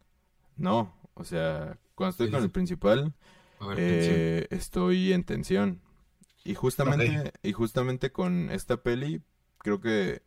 [0.57, 3.13] no, o sea, cuando estoy con el principal
[3.77, 5.79] eh, estoy en tensión.
[6.43, 9.21] Y justamente, y justamente con esta peli,
[9.59, 10.23] creo que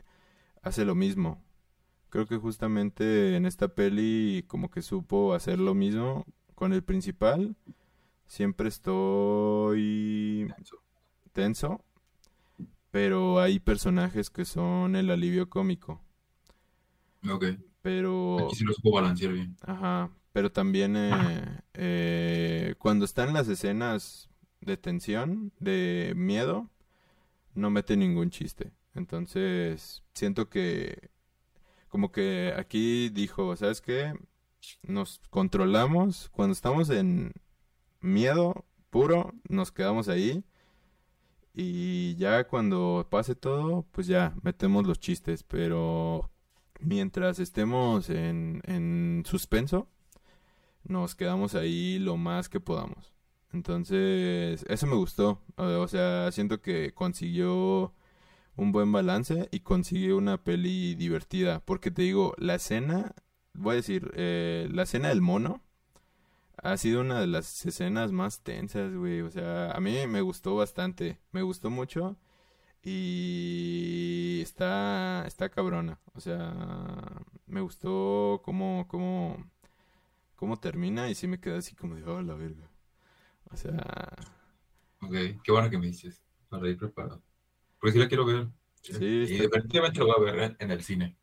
[0.63, 1.42] hace lo mismo.
[2.13, 7.55] Creo que justamente en esta peli como que supo hacer lo mismo con el principal.
[8.27, 10.47] Siempre estoy
[11.31, 11.83] tenso,
[12.91, 16.03] pero hay personajes que son el alivio cómico.
[17.27, 17.45] Ok.
[17.81, 18.45] Pero...
[18.45, 19.57] Aquí sí lo supo balancear bien.
[19.63, 20.11] Ajá.
[20.33, 24.29] Pero también eh, eh, cuando están las escenas
[24.61, 26.69] de tensión, de miedo,
[27.55, 28.71] no mete ningún chiste.
[28.93, 31.09] Entonces, siento que
[31.93, 34.15] como que aquí dijo, ¿sabes qué?
[34.81, 36.27] Nos controlamos.
[36.29, 37.33] Cuando estamos en
[38.01, 40.43] miedo puro, nos quedamos ahí.
[41.53, 45.43] Y ya cuando pase todo, pues ya metemos los chistes.
[45.43, 46.31] Pero
[46.79, 49.87] mientras estemos en, en suspenso,
[50.83, 53.13] nos quedamos ahí lo más que podamos.
[53.51, 55.43] Entonces, eso me gustó.
[55.57, 57.93] O sea, siento que consiguió
[58.55, 61.59] un buen balance y consiguió una peli divertida.
[61.65, 63.15] Porque te digo, la escena,
[63.53, 65.61] voy a decir, eh, la escena del mono
[66.57, 69.21] ha sido una de las escenas más tensas, güey.
[69.21, 71.19] O sea, a mí me gustó bastante.
[71.31, 72.17] Me gustó mucho.
[72.83, 75.99] Y está, está cabrona.
[76.13, 76.53] O sea,
[77.47, 79.37] me gustó cómo, cómo,
[80.35, 82.69] cómo termina y sí me queda así como de, oh, la verga.
[83.51, 84.15] O sea...
[85.01, 87.21] Ok, qué bueno que me dices, para ir preparado.
[87.83, 88.47] Porque sí la quiero ver.
[88.81, 91.17] Sí, y definitivamente lo voy a ver en el cine.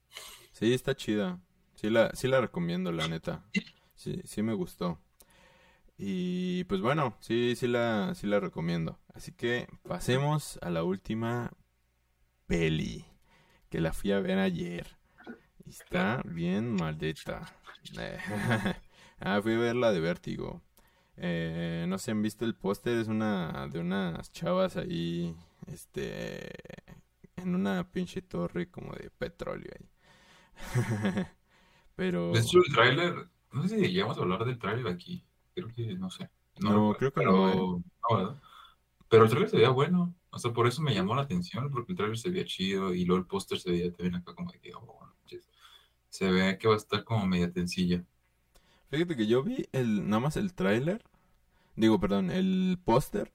[0.52, 1.40] Sí, está chida.
[1.74, 3.46] Sí la, sí la recomiendo, la neta.
[3.94, 5.00] Sí, sí me gustó.
[5.96, 8.98] Y pues bueno, sí, sí la, sí la recomiendo.
[9.14, 11.50] Así que pasemos a la última
[12.46, 13.06] peli.
[13.70, 14.98] Que la fui a ver ayer.
[15.66, 17.56] Está bien maldita.
[19.18, 20.60] ah, fui a ver la de Vértigo.
[21.16, 25.34] Eh, no sé, han visto el póster, es una de unas chavas ahí,
[25.66, 26.50] este,
[27.36, 29.88] en una pinche torre como de petróleo ahí.
[31.96, 32.32] Pero...
[32.32, 35.94] De hecho, el tráiler, no sé si llegamos a hablar del tráiler aquí, creo que,
[35.94, 36.30] no sé.
[36.60, 38.34] No, creo que no, ¿eh?
[39.08, 41.92] Pero el tráiler se veía bueno, o sea, por eso me llamó la atención, porque
[41.92, 44.60] el tráiler se veía chido y luego el póster se veía también acá como de
[44.60, 45.00] que, oh,
[46.08, 48.04] se ve que va a estar como media tencilla.
[48.90, 51.02] Fíjate que yo vi el, nada más el tráiler
[51.80, 53.32] Digo, perdón, el póster.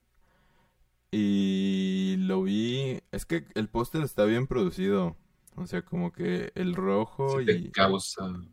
[1.18, 3.00] Y lo vi.
[3.14, 5.16] Es que el póster está bien producido.
[5.56, 7.72] O sea, como que el rojo y.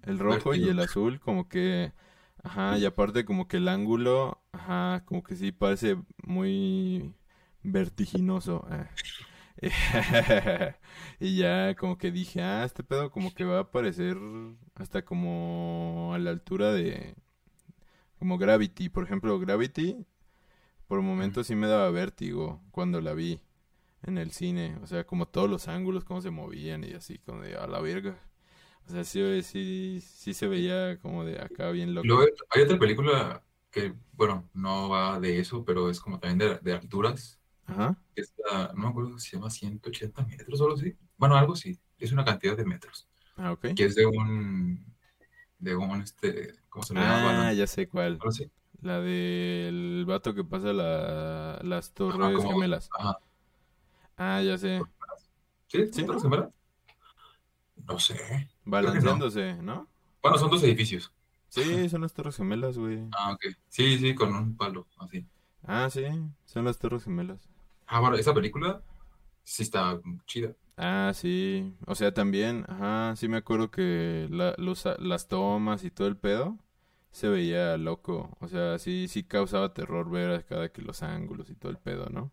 [0.04, 1.92] el rojo y el azul, como que.
[2.44, 4.40] Ajá, y aparte, como que el ángulo.
[4.52, 7.16] Ajá, como que sí parece muy
[7.64, 8.64] vertiginoso.
[8.70, 8.86] Eh.
[11.18, 14.16] y ya como que dije, ah, este pedo como que va a aparecer
[14.76, 17.16] hasta como a la altura de
[18.20, 20.06] como Gravity, por ejemplo, Gravity,
[20.93, 23.40] por momentos sí me daba vértigo cuando la vi
[24.03, 24.76] en el cine.
[24.82, 27.80] O sea, como todos los ángulos, cómo se movían y así, como de a la
[27.80, 28.20] verga.
[28.86, 32.26] O sea, sí, sí, sí se veía como de acá bien loco.
[32.51, 37.40] hay otra película que, bueno, no va de eso, pero es como también de, alturas.
[37.64, 37.97] Ajá.
[38.14, 40.95] Esta, no me acuerdo si se llama 180 metros o algo así.
[41.16, 41.80] Bueno, algo así.
[41.97, 43.09] Es una cantidad de metros.
[43.38, 43.68] Ah, ok.
[43.74, 44.84] Que es de un,
[45.59, 47.49] de un, este, ¿cómo se llama?
[47.49, 48.18] Ah, ya sé cuál.
[48.83, 52.91] La del vato que pasa la, las torres gemelas.
[54.16, 54.83] Ah, ya sé.
[55.68, 55.87] ¿Sí?
[55.93, 56.05] ¿Sí?
[56.05, 56.51] ¿Torres gemelas?
[57.76, 58.49] No sé.
[58.64, 59.89] Balanceándose, no.
[60.20, 61.12] Bueno, son dos edificios.
[61.49, 63.07] Sí, son las torres gemelas, güey.
[63.12, 63.57] Ah, ok.
[63.68, 65.26] Sí, sí, con un palo, así.
[65.64, 66.05] Ah, sí,
[66.45, 67.49] son las torres gemelas.
[67.87, 68.83] Ah, bueno, esa película
[69.45, 70.57] sí está chida.
[70.76, 71.76] Ah, sí.
[71.87, 76.16] O sea, también, ajá, sí me acuerdo que la, los, las tomas y todo el
[76.16, 76.59] pedo
[77.12, 78.36] se veía loco.
[78.40, 82.08] O sea, sí, sí causaba terror ver cada que los ángulos y todo el pedo,
[82.10, 82.32] ¿no?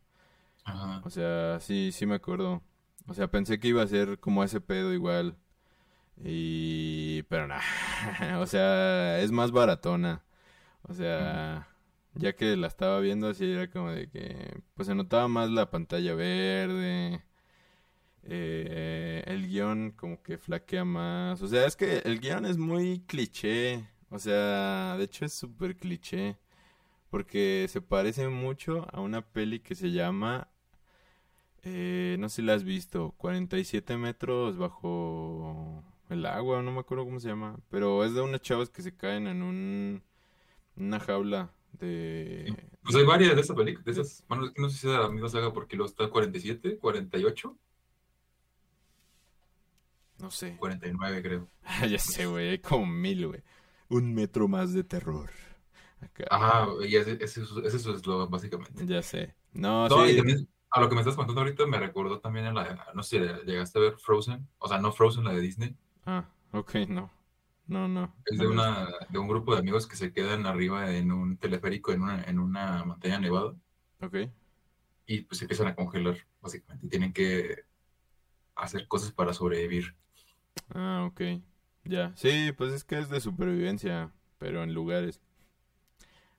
[0.63, 1.01] Ajá.
[1.05, 2.63] O sea, sí, sí me acuerdo.
[3.07, 5.38] O sea, pensé que iba a ser como ese pedo igual.
[6.23, 7.23] Y...
[7.23, 7.61] Pero nada.
[8.39, 10.23] o sea, es más baratona.
[10.84, 11.67] O sea,
[12.15, 14.61] ya que la estaba viendo así, era como de que...
[14.75, 17.23] Pues se notaba más la pantalla verde
[18.23, 21.41] eh, el guion como que flaquea más.
[21.41, 23.88] O sea, es que el guion es muy cliché.
[24.10, 26.38] O sea, de hecho es súper cliché.
[27.10, 30.47] Porque se parece mucho a una peli que se llama...
[31.64, 33.14] Eh, no sé si la has visto.
[33.18, 36.62] 47 metros bajo el agua.
[36.62, 37.57] No me acuerdo cómo se llama.
[37.70, 40.03] Pero es de unas chavas que se caen en un...
[40.76, 42.55] Una jaula de...
[42.84, 43.86] Pues hay varias de esas películas.
[43.86, 44.24] De esas...
[44.30, 47.57] Bueno, no sé si es la misma saga porque lo está 47, 48.
[50.20, 50.55] No sé.
[50.57, 51.47] 49, creo.
[51.89, 52.49] ya sé, güey.
[52.49, 53.41] Hay como mil, güey.
[53.89, 55.29] Un metro más de terror.
[56.29, 58.85] Ajá, y ese, ese, es su eslogan, básicamente.
[58.85, 59.35] Ya sé.
[59.51, 60.47] No, sí.
[60.71, 63.79] a lo que me estás contando ahorita me recordó también a la, no sé, llegaste
[63.79, 65.75] a ver Frozen, o sea, no Frozen, la de Disney.
[66.05, 67.11] Ah, ok, no.
[67.67, 68.15] No, no.
[68.25, 71.37] Es no de una, de un grupo de amigos que se quedan arriba en un
[71.37, 73.55] teleférico en una, en una montaña nevada.
[74.01, 74.15] Ok.
[75.05, 76.85] y pues se empiezan a congelar, básicamente.
[76.85, 77.63] y Tienen que
[78.55, 79.95] hacer cosas para sobrevivir.
[80.73, 81.21] Ah, ok.
[81.89, 82.11] Ya.
[82.15, 85.19] Sí, pues es que es de supervivencia, pero en lugares.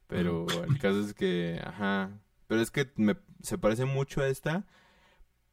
[0.07, 2.11] Pero el caso es que, ajá.
[2.47, 4.67] Pero es que me, se parece mucho a esta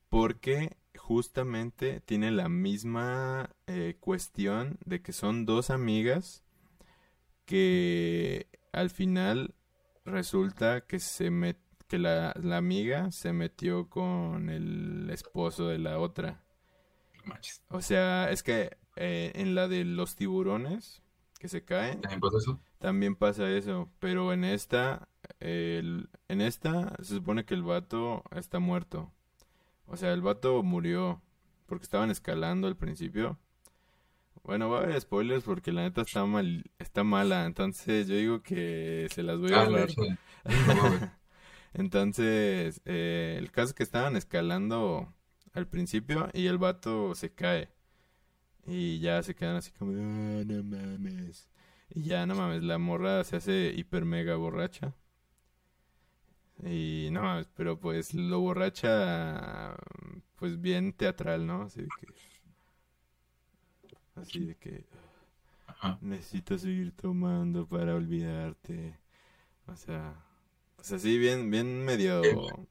[0.09, 6.43] porque justamente tiene la misma eh, cuestión de que son dos amigas
[7.45, 9.55] que al final
[10.05, 15.99] resulta que se met- que la, la amiga se metió con el esposo de la
[15.99, 16.43] otra.
[17.69, 21.01] O sea, es que eh, en la de los tiburones
[21.39, 22.59] que se caen, ¿También pasa eso?
[22.79, 28.59] también pasa eso, pero en esta, el- en esta se supone que el vato está
[28.59, 29.11] muerto.
[29.87, 31.21] O sea, el vato murió
[31.67, 33.39] porque estaban escalando al principio.
[34.43, 38.41] Bueno, va a haber spoilers porque la neta está mal, está mala, entonces yo digo
[38.41, 39.89] que se las voy a Ah, ahorrar.
[39.89, 40.17] sí.
[40.45, 41.01] Lo voy a ver.
[41.73, 45.13] Entonces, eh, el caso es que estaban escalando
[45.53, 47.69] al principio y el vato se cae.
[48.67, 51.49] Y ya se quedan así como, "Ah, no mames.
[51.89, 54.93] Y ya, no mames, la morra se hace hiper mega borracha.
[56.63, 59.75] Y no mames, pero pues lo borracha,
[60.35, 61.63] pues bien teatral, ¿no?
[61.63, 62.07] Así de que,
[64.15, 64.85] así de que
[65.67, 65.99] Ajá.
[66.01, 68.97] necesito seguir tomando para olvidarte.
[69.67, 70.15] O sea,
[70.75, 72.67] pues así bien, bien medio,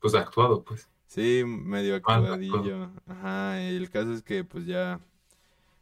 [0.00, 0.88] Pues actuado, pues.
[1.06, 2.90] sí, medio actuadillo.
[3.06, 5.00] Ajá, y el caso es que pues ya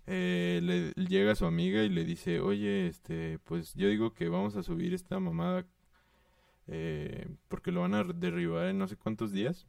[0.07, 4.57] eh, le llega su amiga y le dice, oye, este, pues yo digo que vamos
[4.57, 5.67] a subir esta mamada
[6.67, 9.67] eh, porque lo van a derribar en no sé cuántos días.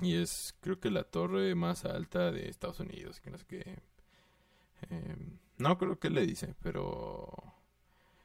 [0.00, 3.82] Y es, creo que la torre más alta de Estados Unidos, que no sé qué.
[4.90, 7.32] Em, no creo que le dice, pero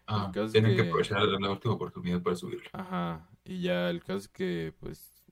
[0.07, 2.71] Ah, es tienen que que, aprovechar la última oportunidad para subirlo.
[2.73, 5.25] ajá, y ya el caso es que, pues,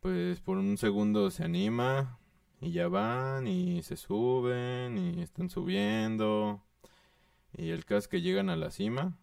[0.00, 2.18] pues por un segundo se anima
[2.60, 6.62] y ya van y se suben y están subiendo
[7.52, 9.16] y el caso es que llegan a la cima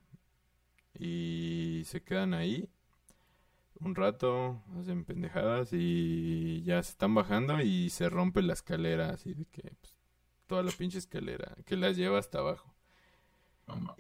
[1.00, 2.70] y se quedan ahí
[3.80, 9.34] un rato, hacen pendejadas y ya se están bajando y se rompe la escalera así
[9.34, 9.96] de que pues,
[10.48, 12.74] toda la pinche escalera que las lleva hasta abajo.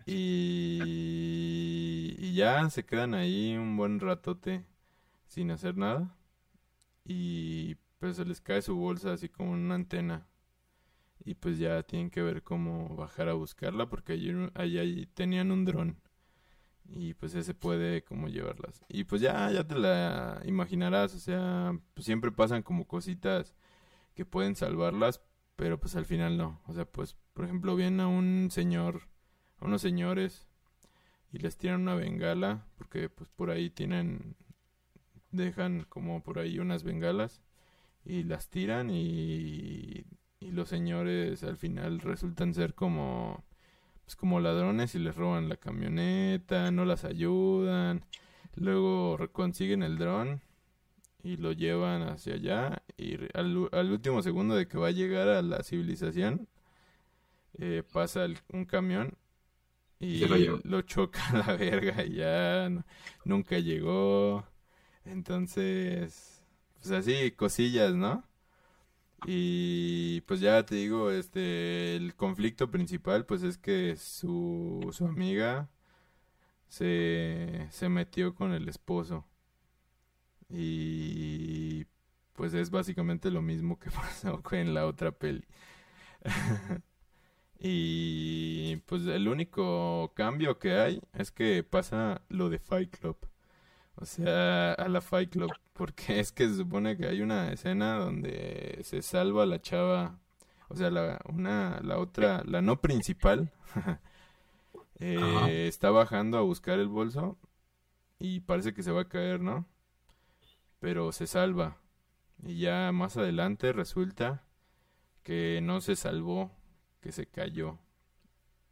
[0.06, 0.80] Y,
[2.18, 4.66] y ya se quedan ahí un buen ratote
[5.28, 6.16] sin hacer nada.
[7.04, 10.28] Y pues se les cae su bolsa así como en una antena.
[11.26, 15.66] Y pues ya tienen que ver cómo bajar a buscarla porque allí, allí, tenían un
[15.66, 16.00] dron.
[16.86, 18.86] Y pues ese puede como llevarlas.
[18.88, 21.16] Y pues ya, ya te la imaginarás.
[21.16, 23.56] O sea, pues siempre pasan como cositas
[24.16, 25.22] que pueden salvarlas.
[25.58, 26.62] Pero pues al final no.
[26.68, 29.02] O sea, pues por ejemplo viene a un señor
[29.60, 30.48] a unos señores
[31.32, 34.36] y les tiran una bengala porque pues por ahí tienen
[35.32, 37.42] dejan como por ahí unas bengalas
[38.08, 40.06] y las tiran y,
[40.40, 43.46] y los señores al final resultan ser como
[44.06, 48.06] pues como ladrones y les roban la camioneta, no las ayudan,
[48.56, 50.42] luego consiguen el dron
[51.24, 53.58] y lo llevan hacia allá y al,
[53.92, 56.48] último segundo de que va a llegar a la civilización
[57.60, 59.18] eh, pasa el- un camión
[60.00, 62.86] Y lo choca a la verga y ya no-
[63.26, 64.46] nunca llegó.
[65.06, 66.37] Entonces,
[66.82, 68.24] pues así, cosillas, ¿no?
[69.26, 75.70] Y pues ya te digo, este, el conflicto principal pues es que su, su amiga
[76.70, 79.26] se, se metió con el esposo.
[80.50, 81.86] Y
[82.34, 85.46] pues es básicamente lo mismo que pasó en la otra peli.
[87.60, 93.18] Y pues el único cambio que hay es que pasa lo de Fight Club.
[94.00, 95.52] O sea, a la Fight Club.
[95.74, 100.20] Porque es que se supone que hay una escena donde se salva la chava.
[100.70, 103.52] O sea, la, una, la otra, la no principal.
[105.00, 107.38] eh, está bajando a buscar el bolso.
[108.20, 109.66] Y parece que se va a caer, ¿no?
[110.80, 111.78] Pero se salva.
[112.44, 114.44] Y ya más adelante resulta
[115.24, 116.52] que no se salvó,
[117.02, 117.80] que se cayó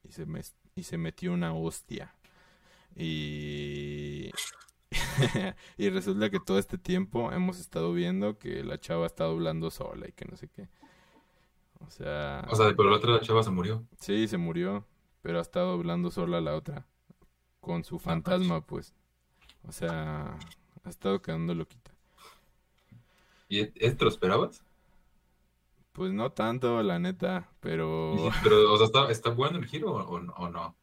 [0.03, 2.15] y se, mes- y se metió una hostia.
[2.95, 4.31] Y...
[5.77, 10.07] y resulta que todo este tiempo hemos estado viendo que la chava está doblando sola
[10.07, 10.69] y que no sé qué.
[11.79, 13.85] O sea, O sea, pero la otra chava se murió.
[13.99, 14.85] sí, se murió,
[15.21, 16.87] pero ha estado doblando sola la otra.
[17.61, 18.23] Con su No manches.
[18.23, 18.93] fantasma, pues.
[19.63, 20.37] O sea,
[20.83, 21.91] ha estado quedando loquita.
[23.49, 24.63] ¿Y esto lo esperabas?
[25.93, 28.29] Pues no tanto, la neta, pero...
[28.43, 30.75] Pero, o sea, ¿está, está bueno el giro o no?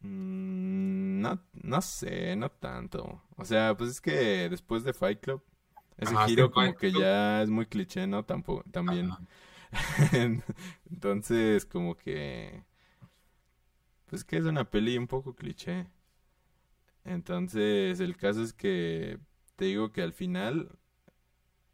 [0.00, 3.22] mm, no, no sé, no tanto.
[3.36, 5.42] O sea, pues es que después de Fight Club,
[5.98, 8.24] ese Ajá, giro como Fight que Club- ya es muy cliché, ¿no?
[8.24, 9.18] Tampoco, también.
[10.90, 12.64] Entonces, como que...
[14.06, 15.86] Pues que es una peli un poco cliché.
[17.04, 19.18] Entonces, el caso es que
[19.56, 20.70] te digo que al final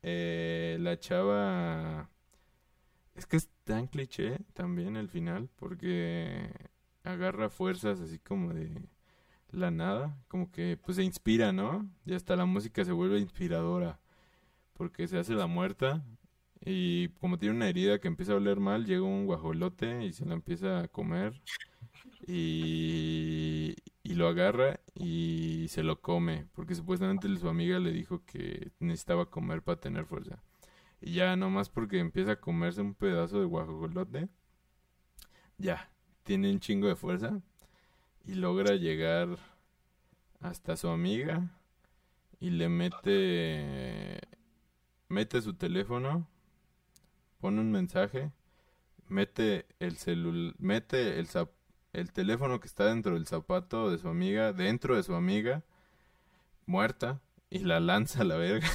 [0.02, 2.08] eh, la chava...
[3.14, 6.50] Es que es tan cliché también el final, porque
[7.04, 8.82] agarra fuerzas así como de
[9.56, 11.88] la nada, como que pues se inspira, ¿no?
[12.04, 14.00] Y hasta la música se vuelve inspiradora,
[14.74, 16.04] porque se hace la muerta
[16.64, 20.24] y como tiene una herida que empieza a oler mal, llega un guajolote y se
[20.24, 21.40] la empieza a comer
[22.26, 28.72] y, y lo agarra y se lo come, porque supuestamente su amiga le dijo que
[28.80, 30.42] necesitaba comer para tener fuerza.
[31.00, 34.28] Y ya nomás porque empieza a comerse un pedazo de guajolote,
[35.58, 35.90] ya,
[36.22, 37.42] tiene un chingo de fuerza
[38.26, 39.38] y logra llegar
[40.40, 41.50] hasta su amiga
[42.40, 44.20] y le mete
[45.08, 46.26] mete su teléfono,
[47.40, 48.32] pone un mensaje,
[49.08, 51.28] mete el celul mete el
[51.92, 55.62] el teléfono que está dentro del zapato de su amiga, dentro de su amiga,
[56.66, 57.20] muerta,
[57.50, 58.68] y la lanza a la verga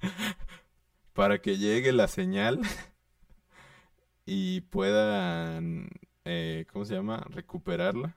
[1.14, 2.60] para que llegue la señal
[4.26, 5.88] y puedan,
[6.24, 7.24] eh, ¿cómo se llama?
[7.30, 8.16] Recuperarla.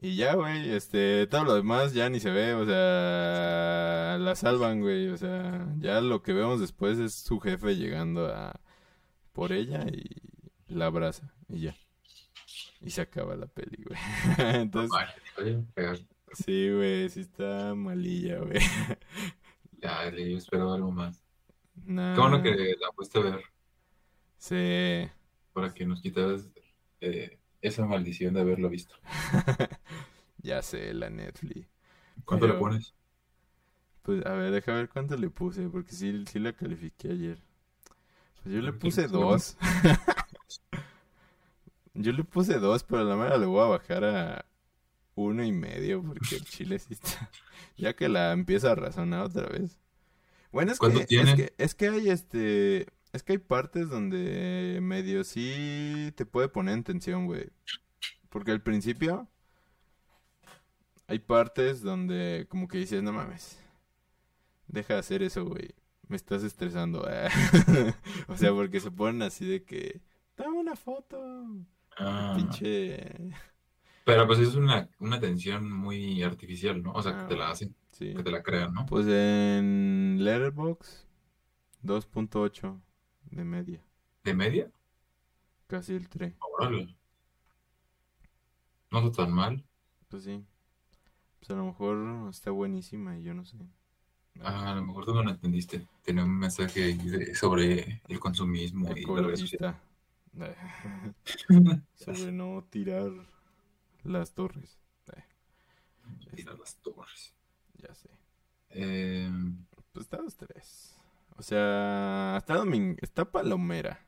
[0.00, 4.80] Y ya, güey, este, todo lo demás ya ni se ve, o sea, la salvan,
[4.80, 8.60] güey, o sea, ya lo que vemos después es su jefe llegando a
[9.32, 10.04] por ella y
[10.68, 11.76] la abraza y ya.
[12.80, 13.98] Y se acaba la peli, güey.
[14.60, 14.96] Entonces,
[16.32, 18.60] sí, güey, sí está malilla, güey.
[19.80, 21.22] Ya, le- yo esperaba algo más.
[21.74, 23.42] Qué Nah, bueno que la fuiste a ver
[24.36, 25.08] sí.
[25.52, 26.48] para que nos quitaras
[27.00, 28.94] eh, esa maldición de haberlo visto.
[30.40, 31.68] Ya sé, la Netflix.
[32.24, 32.94] ¿Cuánto le pones?
[34.02, 37.38] Pues, a ver, deja ver cuánto le puse, porque sí, sí la califiqué ayer.
[38.42, 39.56] Pues yo le ¿Qué puse dos.
[42.00, 44.44] Yo le puse dos, pero a la mera le voy a bajar a
[45.16, 47.28] uno y medio, porque el chile sí está...
[47.76, 49.78] Ya que la empieza a razonar otra vez.
[50.52, 52.86] Bueno, es que, es que hay este...
[53.18, 57.50] Es que hay partes donde medio sí te puede poner en tensión, güey.
[58.28, 59.26] Porque al principio
[61.08, 63.58] hay partes donde como que dices, no mames,
[64.68, 65.74] deja de hacer eso, güey.
[66.06, 67.00] Me estás estresando.
[68.28, 70.00] o sea, porque se ponen así de que,
[70.36, 71.44] dame una foto.
[71.98, 73.32] Ah, Pinche...
[74.04, 76.92] pero pues es una, una tensión muy artificial, ¿no?
[76.92, 78.14] O sea, Ah, que te la hacen, Sí.
[78.14, 78.86] que te la crean, ¿no?
[78.86, 81.04] Pues en Letterboxd
[81.82, 82.80] 2.8
[83.30, 83.82] de media.
[84.24, 84.70] ¿De media?
[85.66, 86.34] Casi el 3.
[86.40, 86.96] Órale.
[88.90, 89.64] No está tan mal.
[90.08, 90.44] Pues sí.
[91.38, 93.56] Pues a lo mejor está buenísima y yo no sé.
[94.40, 95.86] Ah, a lo mejor tú no lo entendiste.
[96.02, 99.00] Tenía un mensaje ahí de- sobre el consumismo y la.
[99.00, 99.80] Ecologista.
[101.96, 103.10] Sobre no tirar
[104.04, 104.78] las torres.
[105.12, 105.24] Eh,
[106.36, 107.34] Mira las torres.
[107.74, 108.08] ya sé.
[108.70, 109.30] Eh,
[109.92, 110.97] Pues está dos tres.
[111.38, 114.06] O sea, está domin- está palomera.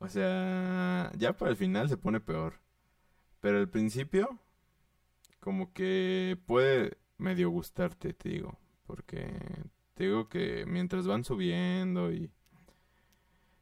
[0.00, 2.60] O sea, ya para el final se pone peor.
[3.40, 4.38] Pero al principio,
[5.40, 8.58] como que puede medio gustarte, te digo.
[8.86, 9.30] Porque
[9.94, 12.30] te digo que mientras van subiendo y,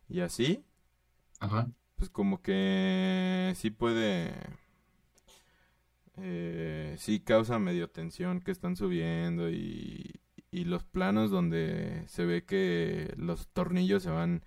[0.09, 0.65] y así,
[1.41, 1.67] ajá.
[1.97, 4.33] pues como que sí puede,
[6.17, 10.16] eh, sí causa medio tensión que están subiendo y,
[10.51, 14.45] y los planos donde se ve que los tornillos se van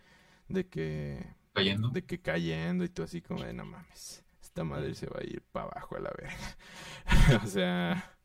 [0.47, 1.89] de que, Cayendo.
[1.89, 5.23] de que cayendo y todo así como de no mames, esta madre se va a
[5.23, 6.57] ir para abajo a la verga.
[7.43, 8.17] o sea,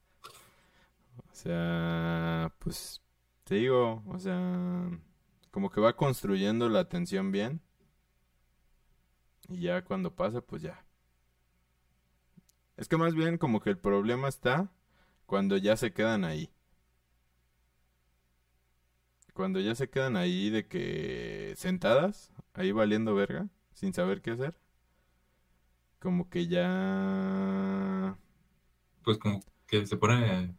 [1.17, 3.03] o sea, pues
[3.45, 4.89] te digo, o sea,
[5.51, 7.61] como que va construyendo la tensión bien.
[9.49, 10.85] Y ya cuando pasa, pues ya.
[12.77, 14.73] Es que más bien como que el problema está
[15.27, 16.51] cuando ya se quedan ahí.
[19.35, 24.59] Cuando ya se quedan ahí de que sentadas, ahí valiendo verga, sin saber qué hacer.
[25.99, 28.17] Como que ya...
[29.05, 30.55] Pues como que se pone.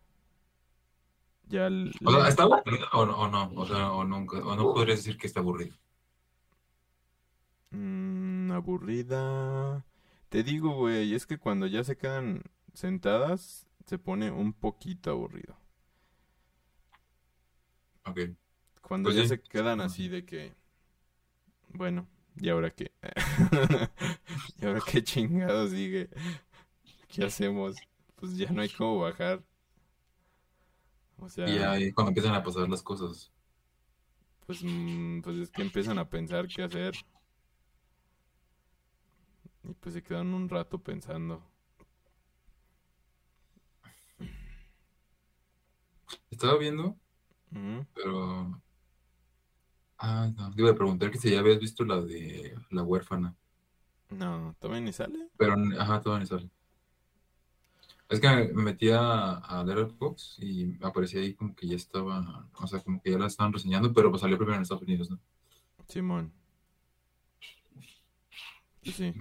[1.49, 1.67] Ya...
[1.67, 3.51] l- O sea, le- ¿está aburrido o, no- o no?
[3.53, 5.75] O sea, o nunca, o no podrías decir que está aburrido.
[7.71, 9.85] Mm, aburrida.
[10.29, 15.57] Te digo, güey, es que cuando ya se quedan sentadas, se pone un poquito aburrido.
[18.05, 18.35] Ok.
[18.87, 19.25] Cuando Pues ya sí.
[19.25, 20.53] se quedan así de que,
[21.73, 22.07] bueno,
[22.37, 22.91] ¿y ahora qué?
[24.61, 26.09] ¿Y ahora qué chingados sigue?
[27.09, 27.75] ¿Qué hacemos?
[28.15, 29.43] Pues ya no hay cómo bajar.
[31.19, 33.31] O sea, Y ahí cuando empiezan a pasar las cosas.
[34.45, 36.95] pues, mm, pues es que empiezan a pensar qué hacer.
[39.63, 41.43] Y pues se quedan un rato pensando.
[46.29, 46.99] Estaba viendo,
[47.93, 48.61] pero...
[49.97, 53.35] Ah, no, te iba a preguntar que si ya habías visto la de La huérfana.
[54.09, 55.29] No, ¿todavía ni sale?
[55.37, 56.49] Pero, ajá, todo ni sale.
[58.07, 62.67] Es que me metí a, a Letterboxd y aparecía ahí como que ya estaba, o
[62.67, 65.19] sea, como que ya la estaban reseñando, pero pues salió primero en Estados Unidos, ¿no?
[65.87, 66.31] Simón.
[68.83, 69.13] Pues sí.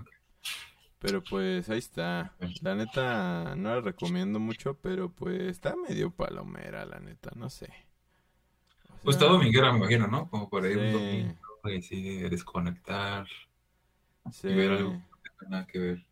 [0.98, 2.34] Pero pues ahí está.
[2.60, 7.72] La neta no la recomiendo mucho, pero pues está medio palomera, la neta, no sé.
[9.04, 10.28] O Pues dominguera, me imagino, ¿no?
[10.30, 10.92] Como para ir un Sí.
[10.92, 11.34] domingo
[11.64, 13.26] y así desconectar
[14.32, 16.06] sí, y ver algo que no tenga nada que ver.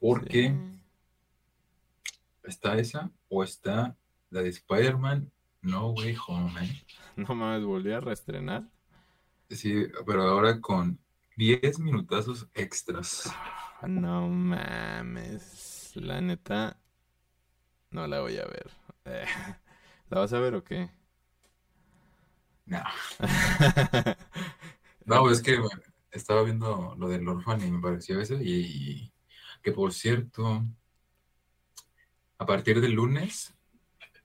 [0.00, 0.82] Porque sí.
[2.44, 3.96] está esa o está
[4.30, 5.30] la de Spider-Man
[5.62, 6.82] No Way Home, ¿eh?
[7.16, 8.64] No mames, volví a reestrenar.
[9.50, 10.98] Sí, pero ahora con
[11.36, 13.24] 10 minutazos extras.
[13.82, 15.92] Ah, No mames.
[15.96, 16.78] La neta
[17.90, 18.70] no la voy a ver.
[19.04, 19.24] Eh,
[20.10, 20.90] ¿La vas a ver o qué?
[22.72, 22.82] No,
[25.04, 29.12] no, es que bueno, estaba viendo lo del orfan y me pareció eso y, y
[29.62, 30.64] que por cierto,
[32.38, 33.54] a partir del lunes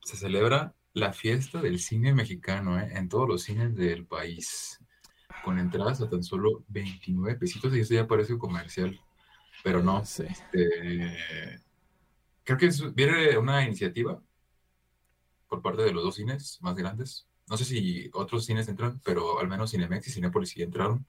[0.03, 2.89] se celebra la fiesta del cine mexicano, ¿eh?
[2.93, 4.79] En todos los cines del país,
[5.43, 8.99] con entradas a tan solo 29 pesitos y eso ya parece comercial,
[9.63, 10.03] pero no.
[10.53, 11.59] Eh,
[12.43, 14.21] creo que es- viene una iniciativa
[15.47, 17.26] por parte de los dos cines más grandes.
[17.49, 21.05] No sé si otros cines entran, pero al menos Cinemex y Cinépolis sí entraron.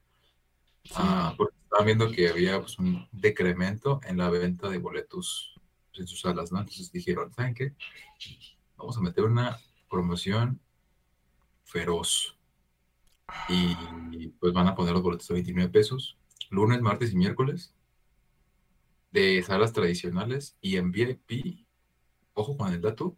[0.95, 5.55] Ah, porque estaban viendo que había pues, un decremento en la venta de boletos
[5.95, 6.61] en sus salas, ¿no?
[6.61, 7.75] Entonces dijeron, ¿saben qué?
[8.77, 9.59] Vamos a meter una
[9.91, 10.61] promoción
[11.65, 12.37] feroz.
[13.49, 13.77] Y,
[14.13, 16.17] y, pues van a poner los boletos a 29 pesos,
[16.49, 17.75] lunes, martes y miércoles,
[19.11, 21.67] de salas tradicionales y en VIP,
[22.33, 23.17] ojo con el dato,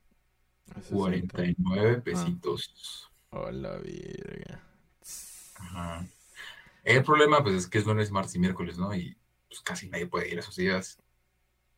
[0.74, 0.96] A 60.
[0.96, 3.09] 49 pesitos.
[3.30, 4.62] Oh, la verga.
[5.56, 6.06] Ajá.
[6.84, 8.94] El problema, pues, es que es lunes, martes y miércoles, ¿no?
[8.94, 9.16] Y
[9.48, 10.98] pues casi nadie puede ir esos días.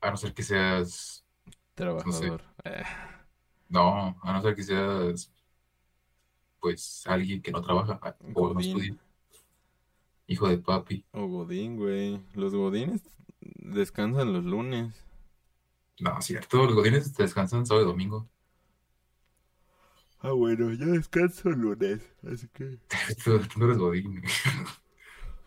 [0.01, 1.25] A no ser que seas,
[1.75, 2.43] Trabajador.
[2.65, 2.83] Eh,
[3.69, 5.31] no, a no ser que seas,
[6.61, 8.97] pues, alguien que no trabaja ah, o no estudia.
[10.27, 11.05] Hijo de papi.
[11.13, 12.21] O Godín, güey.
[12.35, 13.03] Los Godines
[13.41, 14.95] descansan los lunes.
[16.01, 18.29] No, cierto, los godines descansan sábado y domingo.
[20.23, 22.01] Ah, bueno, yo descanso el lunes,
[22.33, 22.79] así que...
[23.25, 24.23] Tú, tú no eres godín.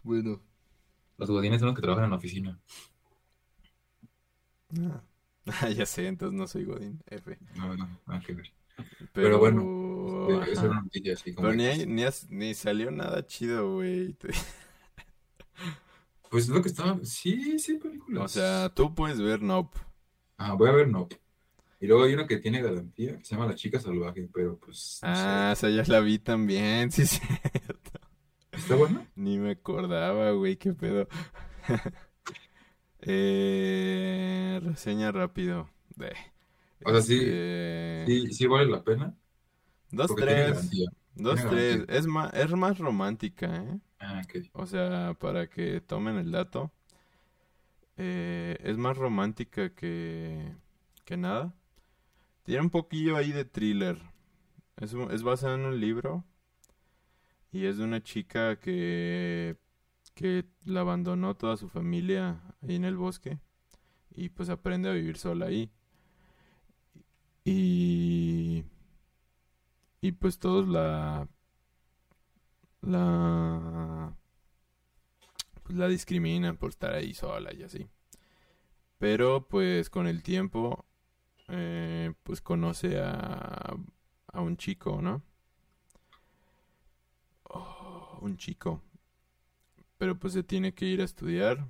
[0.03, 0.41] Bueno.
[1.17, 2.59] Los godines son los que trabajan en la oficina.
[4.77, 5.01] Ah,
[5.61, 7.37] Ah, ya sé, entonces no soy Godín, F.
[7.55, 8.51] No, no, nada que ver.
[9.13, 10.61] Pero, Pero bueno, Esa ajá.
[10.61, 14.17] era una noticia así como Pero ni, hay- ni, has- ni salió nada chido, güey.
[16.29, 16.99] Pues es lo que estaba.
[17.03, 18.23] Sí, sí, películas.
[18.23, 19.77] O sea, tú puedes ver Nope.
[20.37, 21.19] Ah, voy a ver Nope.
[21.85, 25.03] Y luego hay una que tiene garantía, que se llama La Chica Salvaje, pero pues.
[25.05, 25.29] no sé.
[25.29, 27.19] Ah, esa ya la vi también, sí, sí.
[28.51, 29.07] ¿Está buena?
[29.15, 31.07] Ni me acordaba, güey, qué pedo.
[33.01, 35.69] eh, reseña rápido.
[35.95, 36.13] De,
[36.83, 39.15] O sea, sí, este, Sí, sí vale la pena,
[39.91, 40.69] Dos, porque tres.
[41.15, 41.85] Dos, tres.
[41.87, 43.79] Es más, es más romántica, ¿eh?
[43.99, 44.45] Ah, ok.
[44.53, 46.71] O sea, para que tomen el dato.
[47.97, 50.53] eh, es más romántica que,
[51.05, 51.53] que nada.
[52.45, 53.99] Tiene un poquillo ahí de thriller.
[54.77, 56.23] Es, es basada en un libro.
[57.51, 59.57] Y es de una chica que,
[60.13, 63.39] que la abandonó toda su familia ahí en el bosque.
[64.11, 65.71] Y pues aprende a vivir sola ahí.
[67.43, 68.63] Y,
[70.01, 71.27] y pues todos la,
[72.81, 74.15] la,
[75.63, 77.87] pues la discriminan por estar ahí sola y así.
[78.99, 80.85] Pero pues con el tiempo,
[81.49, 83.75] eh, pues conoce a,
[84.33, 85.23] a un chico, ¿no?
[87.49, 88.81] Oh, un chico.
[89.97, 91.67] Pero pues se tiene que ir a estudiar.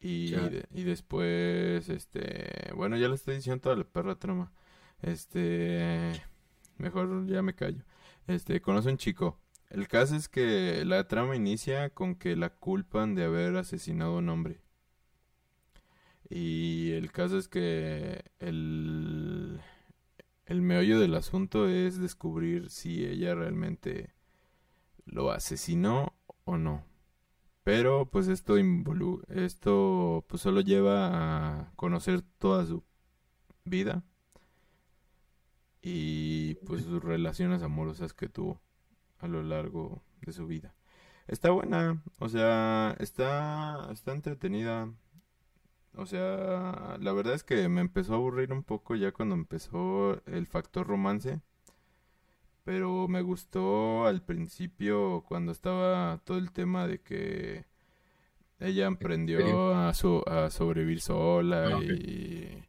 [0.00, 4.50] Y, de- y después, este, bueno, ya le estoy diciendo toda la perra trama.
[5.02, 6.12] Este,
[6.78, 7.84] mejor ya me callo.
[8.26, 9.38] Este, conoce un chico.
[9.70, 14.18] El caso es que la trama inicia con que la culpan de haber asesinado a
[14.18, 14.60] un hombre.
[16.30, 19.60] Y el caso es que el,
[20.46, 24.14] el meollo del asunto es descubrir si ella realmente
[25.06, 26.14] lo asesinó
[26.44, 26.84] o no.
[27.64, 32.84] Pero pues esto involu esto pues solo lleva a conocer toda su
[33.64, 34.02] vida
[35.82, 38.60] y pues sus relaciones amorosas que tuvo
[39.18, 40.74] a lo largo de su vida.
[41.26, 44.92] Está buena, o sea, está está entretenida.
[45.96, 50.22] O sea, la verdad es que me empezó a aburrir un poco ya cuando empezó
[50.26, 51.40] el factor romance.
[52.64, 57.64] Pero me gustó al principio cuando estaba todo el tema de que
[58.60, 62.62] ella aprendió a, a sobrevivir sola ah, y,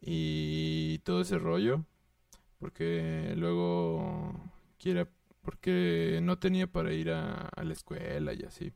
[0.00, 1.84] y todo ese rollo.
[2.58, 4.32] Porque luego
[4.78, 5.06] quiere,
[5.42, 8.72] porque no tenía para ir a, la escuela y así.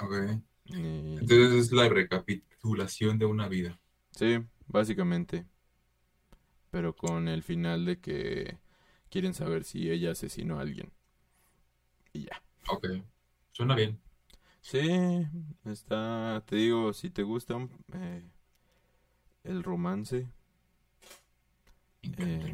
[0.00, 0.40] Ok.
[0.68, 3.78] Entonces es la recapitulación de una vida.
[4.10, 5.46] Sí, básicamente.
[6.70, 8.58] Pero con el final de que
[9.08, 10.92] quieren saber si ella asesinó a alguien.
[12.12, 12.42] Y ya.
[12.68, 12.88] Ok.
[13.52, 13.98] Suena bien.
[14.60, 15.26] Sí,
[15.64, 17.56] está, te digo, si te gusta
[17.94, 18.22] eh,
[19.44, 20.26] el romance,
[22.02, 22.52] eh,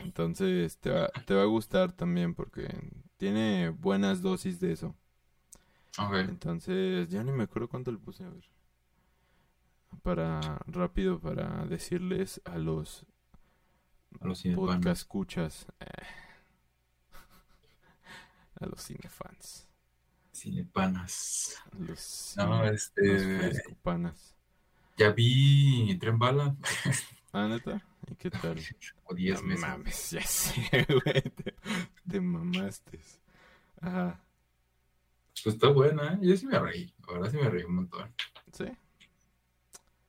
[0.00, 2.68] entonces te va, te va a gustar también porque
[3.16, 4.96] tiene buenas dosis de eso.
[5.98, 8.44] Entonces, ya ni me acuerdo cuánto le puse a ver.
[10.02, 13.06] Para, rápido, para decirles a los,
[14.20, 15.66] a los podcast escuchas.
[15.80, 15.86] Eh,
[18.60, 19.66] a los cinefans.
[20.32, 21.56] Cinepanas.
[21.78, 23.52] Los, no, este.
[24.98, 26.56] Ya vi Tren Bala.
[27.32, 27.82] Ah, neta.
[28.10, 28.58] ¿Y qué tal?
[29.04, 29.60] O 10 meses.
[29.60, 31.22] mames, ya sé, güey.
[32.08, 32.98] Te, mamaste.
[33.78, 34.25] Ajá.
[35.42, 36.18] Pues está buena, ¿eh?
[36.22, 36.92] Yo sí me reí.
[37.06, 38.12] Ahora sí me reí un montón.
[38.52, 38.66] ¿Sí?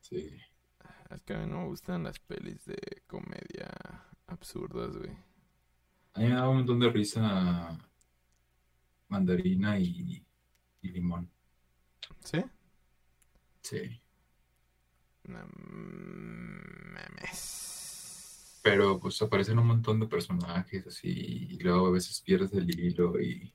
[0.01, 0.37] Sí.
[1.09, 3.71] Es que a mí no me gustan las pelis de comedia
[4.27, 5.11] absurdas, güey.
[6.13, 7.77] A mí me da un montón de risa
[9.07, 10.25] mandarina y,
[10.81, 11.29] y limón.
[12.23, 12.43] ¿Sí?
[13.61, 14.01] Sí.
[15.25, 15.39] No,
[18.63, 23.19] Pero pues aparecen un montón de personajes así y luego a veces pierdes el hilo
[23.19, 23.53] y...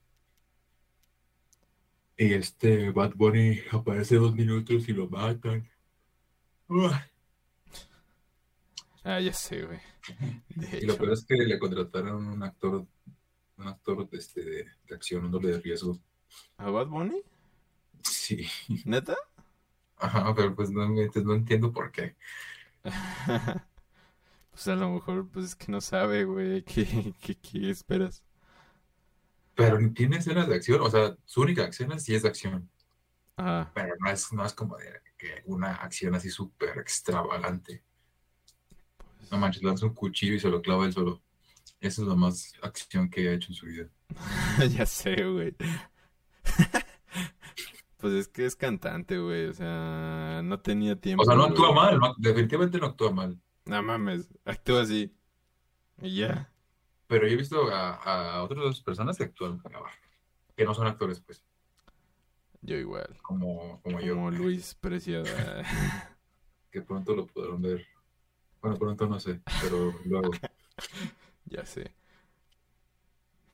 [2.22, 5.68] Y este Bad Bunny aparece dos minutos y lo matan.
[9.02, 9.80] Ah, ya sé, güey.
[10.80, 12.86] Y lo peor es que le contrataron un actor,
[13.56, 15.98] un actor de, este, de, acción, un doble de riesgo.
[16.58, 17.22] ¿A Bad Bunny?
[18.02, 18.46] Sí.
[18.84, 19.16] ¿Neta?
[19.96, 22.14] Ajá, pero pues no, no entiendo por qué.
[24.52, 28.22] pues a lo mejor pues es que no sabe, güey, ¿qué, qué, esperas?
[29.64, 32.70] Pero tiene escenas de acción, o sea, su única acción sí es de acción.
[33.36, 33.70] Ah.
[33.74, 37.82] Pero no es, no es como de que una acción así súper extravagante.
[39.18, 41.22] Pues no manches, lanza un cuchillo y se lo clava él solo.
[41.80, 43.88] Esa es la más acción que ha hecho en su vida.
[44.76, 45.54] ya sé, güey.
[48.02, 49.46] Pues es que es cantante, güey.
[49.46, 51.22] O sea, no tenía tiempo.
[51.22, 53.40] O sea, no actúa mal, definitivamente no actúa mal.
[53.64, 55.14] No mames, actúa así.
[56.00, 56.51] Y ya.
[57.12, 57.92] Pero yo he visto a,
[58.36, 59.60] a otras dos personas que actúan
[60.56, 61.44] que no son actores, pues.
[62.62, 63.18] Yo igual.
[63.20, 64.14] Como, como, yo.
[64.14, 65.62] Como Luis Preciada.
[66.70, 67.86] que pronto lo podrán ver.
[68.62, 70.30] Bueno, pronto no sé, pero luego.
[71.44, 71.94] ya sé.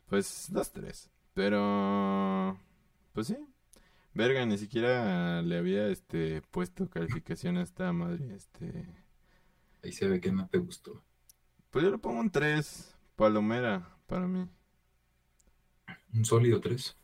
[0.06, 1.10] Pues dos, tres.
[1.34, 2.56] Pero.
[3.12, 3.36] Pues sí,
[4.14, 8.86] Verga, ni siquiera le había este puesto calificación a esta madre, este.
[9.82, 11.02] Ahí se ve que no te gustó.
[11.70, 14.48] Pues yo le pongo un 3, palomera, para mí.
[16.14, 16.96] Un sólido 3.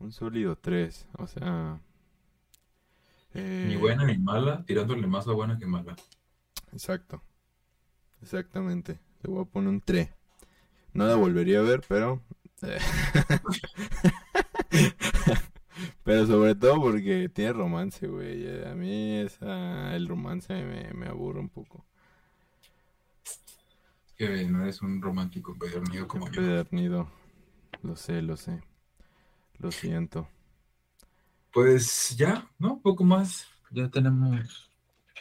[0.00, 1.80] Un sólido 3, o sea...
[3.32, 5.94] Ni buena ni mala, tirándole más a buena que mala.
[6.72, 7.22] Exacto.
[8.20, 8.98] Exactamente.
[9.22, 10.10] Le voy a poner un 3.
[10.92, 12.20] No la volvería a ver, pero...
[12.62, 12.78] Eh,
[16.02, 18.66] Pero sobre todo porque tiene romance, güey.
[18.66, 21.86] A mí esa, el romance me, me aburre un poco.
[24.20, 26.42] Que no eres un romántico pedernido como yo.
[26.42, 27.10] Pedernido.
[27.82, 28.60] Lo sé, lo sé.
[29.56, 30.28] Lo siento.
[31.50, 32.82] Pues ya, ¿no?
[32.82, 33.48] Poco más.
[33.70, 34.70] Ya tenemos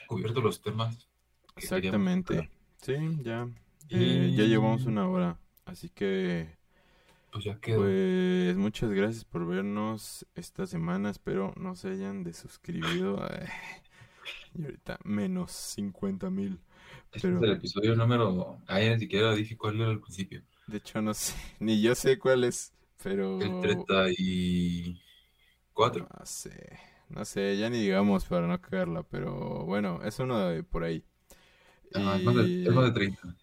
[0.06, 1.08] cubiertos los temas.
[1.56, 2.50] Exactamente.
[2.82, 3.48] Sí, ya.
[3.88, 5.40] Eh, ya llevamos una hora.
[5.64, 6.58] Así que
[7.32, 7.84] pues ya quedó.
[7.84, 11.10] Pues muchas gracias por vernos esta semana.
[11.10, 13.26] Espero no se hayan desuscribido.
[14.56, 16.60] y ahorita menos 50 mil.
[17.12, 18.62] Este es el episodio número.
[18.68, 20.44] Ah, ni siquiera dije cuál era al principio.
[20.68, 21.34] De hecho, no sé.
[21.60, 22.74] Ni yo sé cuál es.
[23.02, 23.42] Pero.
[23.42, 26.08] El 34.
[26.18, 26.78] No sé.
[27.10, 29.02] No sé, ya ni digamos para no cagarla.
[29.04, 31.04] Pero bueno, es uno de por ahí.
[31.94, 33.36] Ajá, es más de, es más de 30.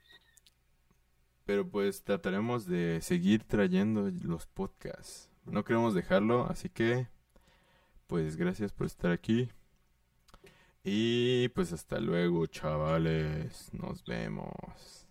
[1.45, 5.29] Pero pues trataremos de seguir trayendo los podcasts.
[5.45, 7.09] No queremos dejarlo, así que
[8.07, 9.49] pues gracias por estar aquí.
[10.89, 13.71] Y pues hasta luego, chavales.
[13.73, 15.06] Nos vemos.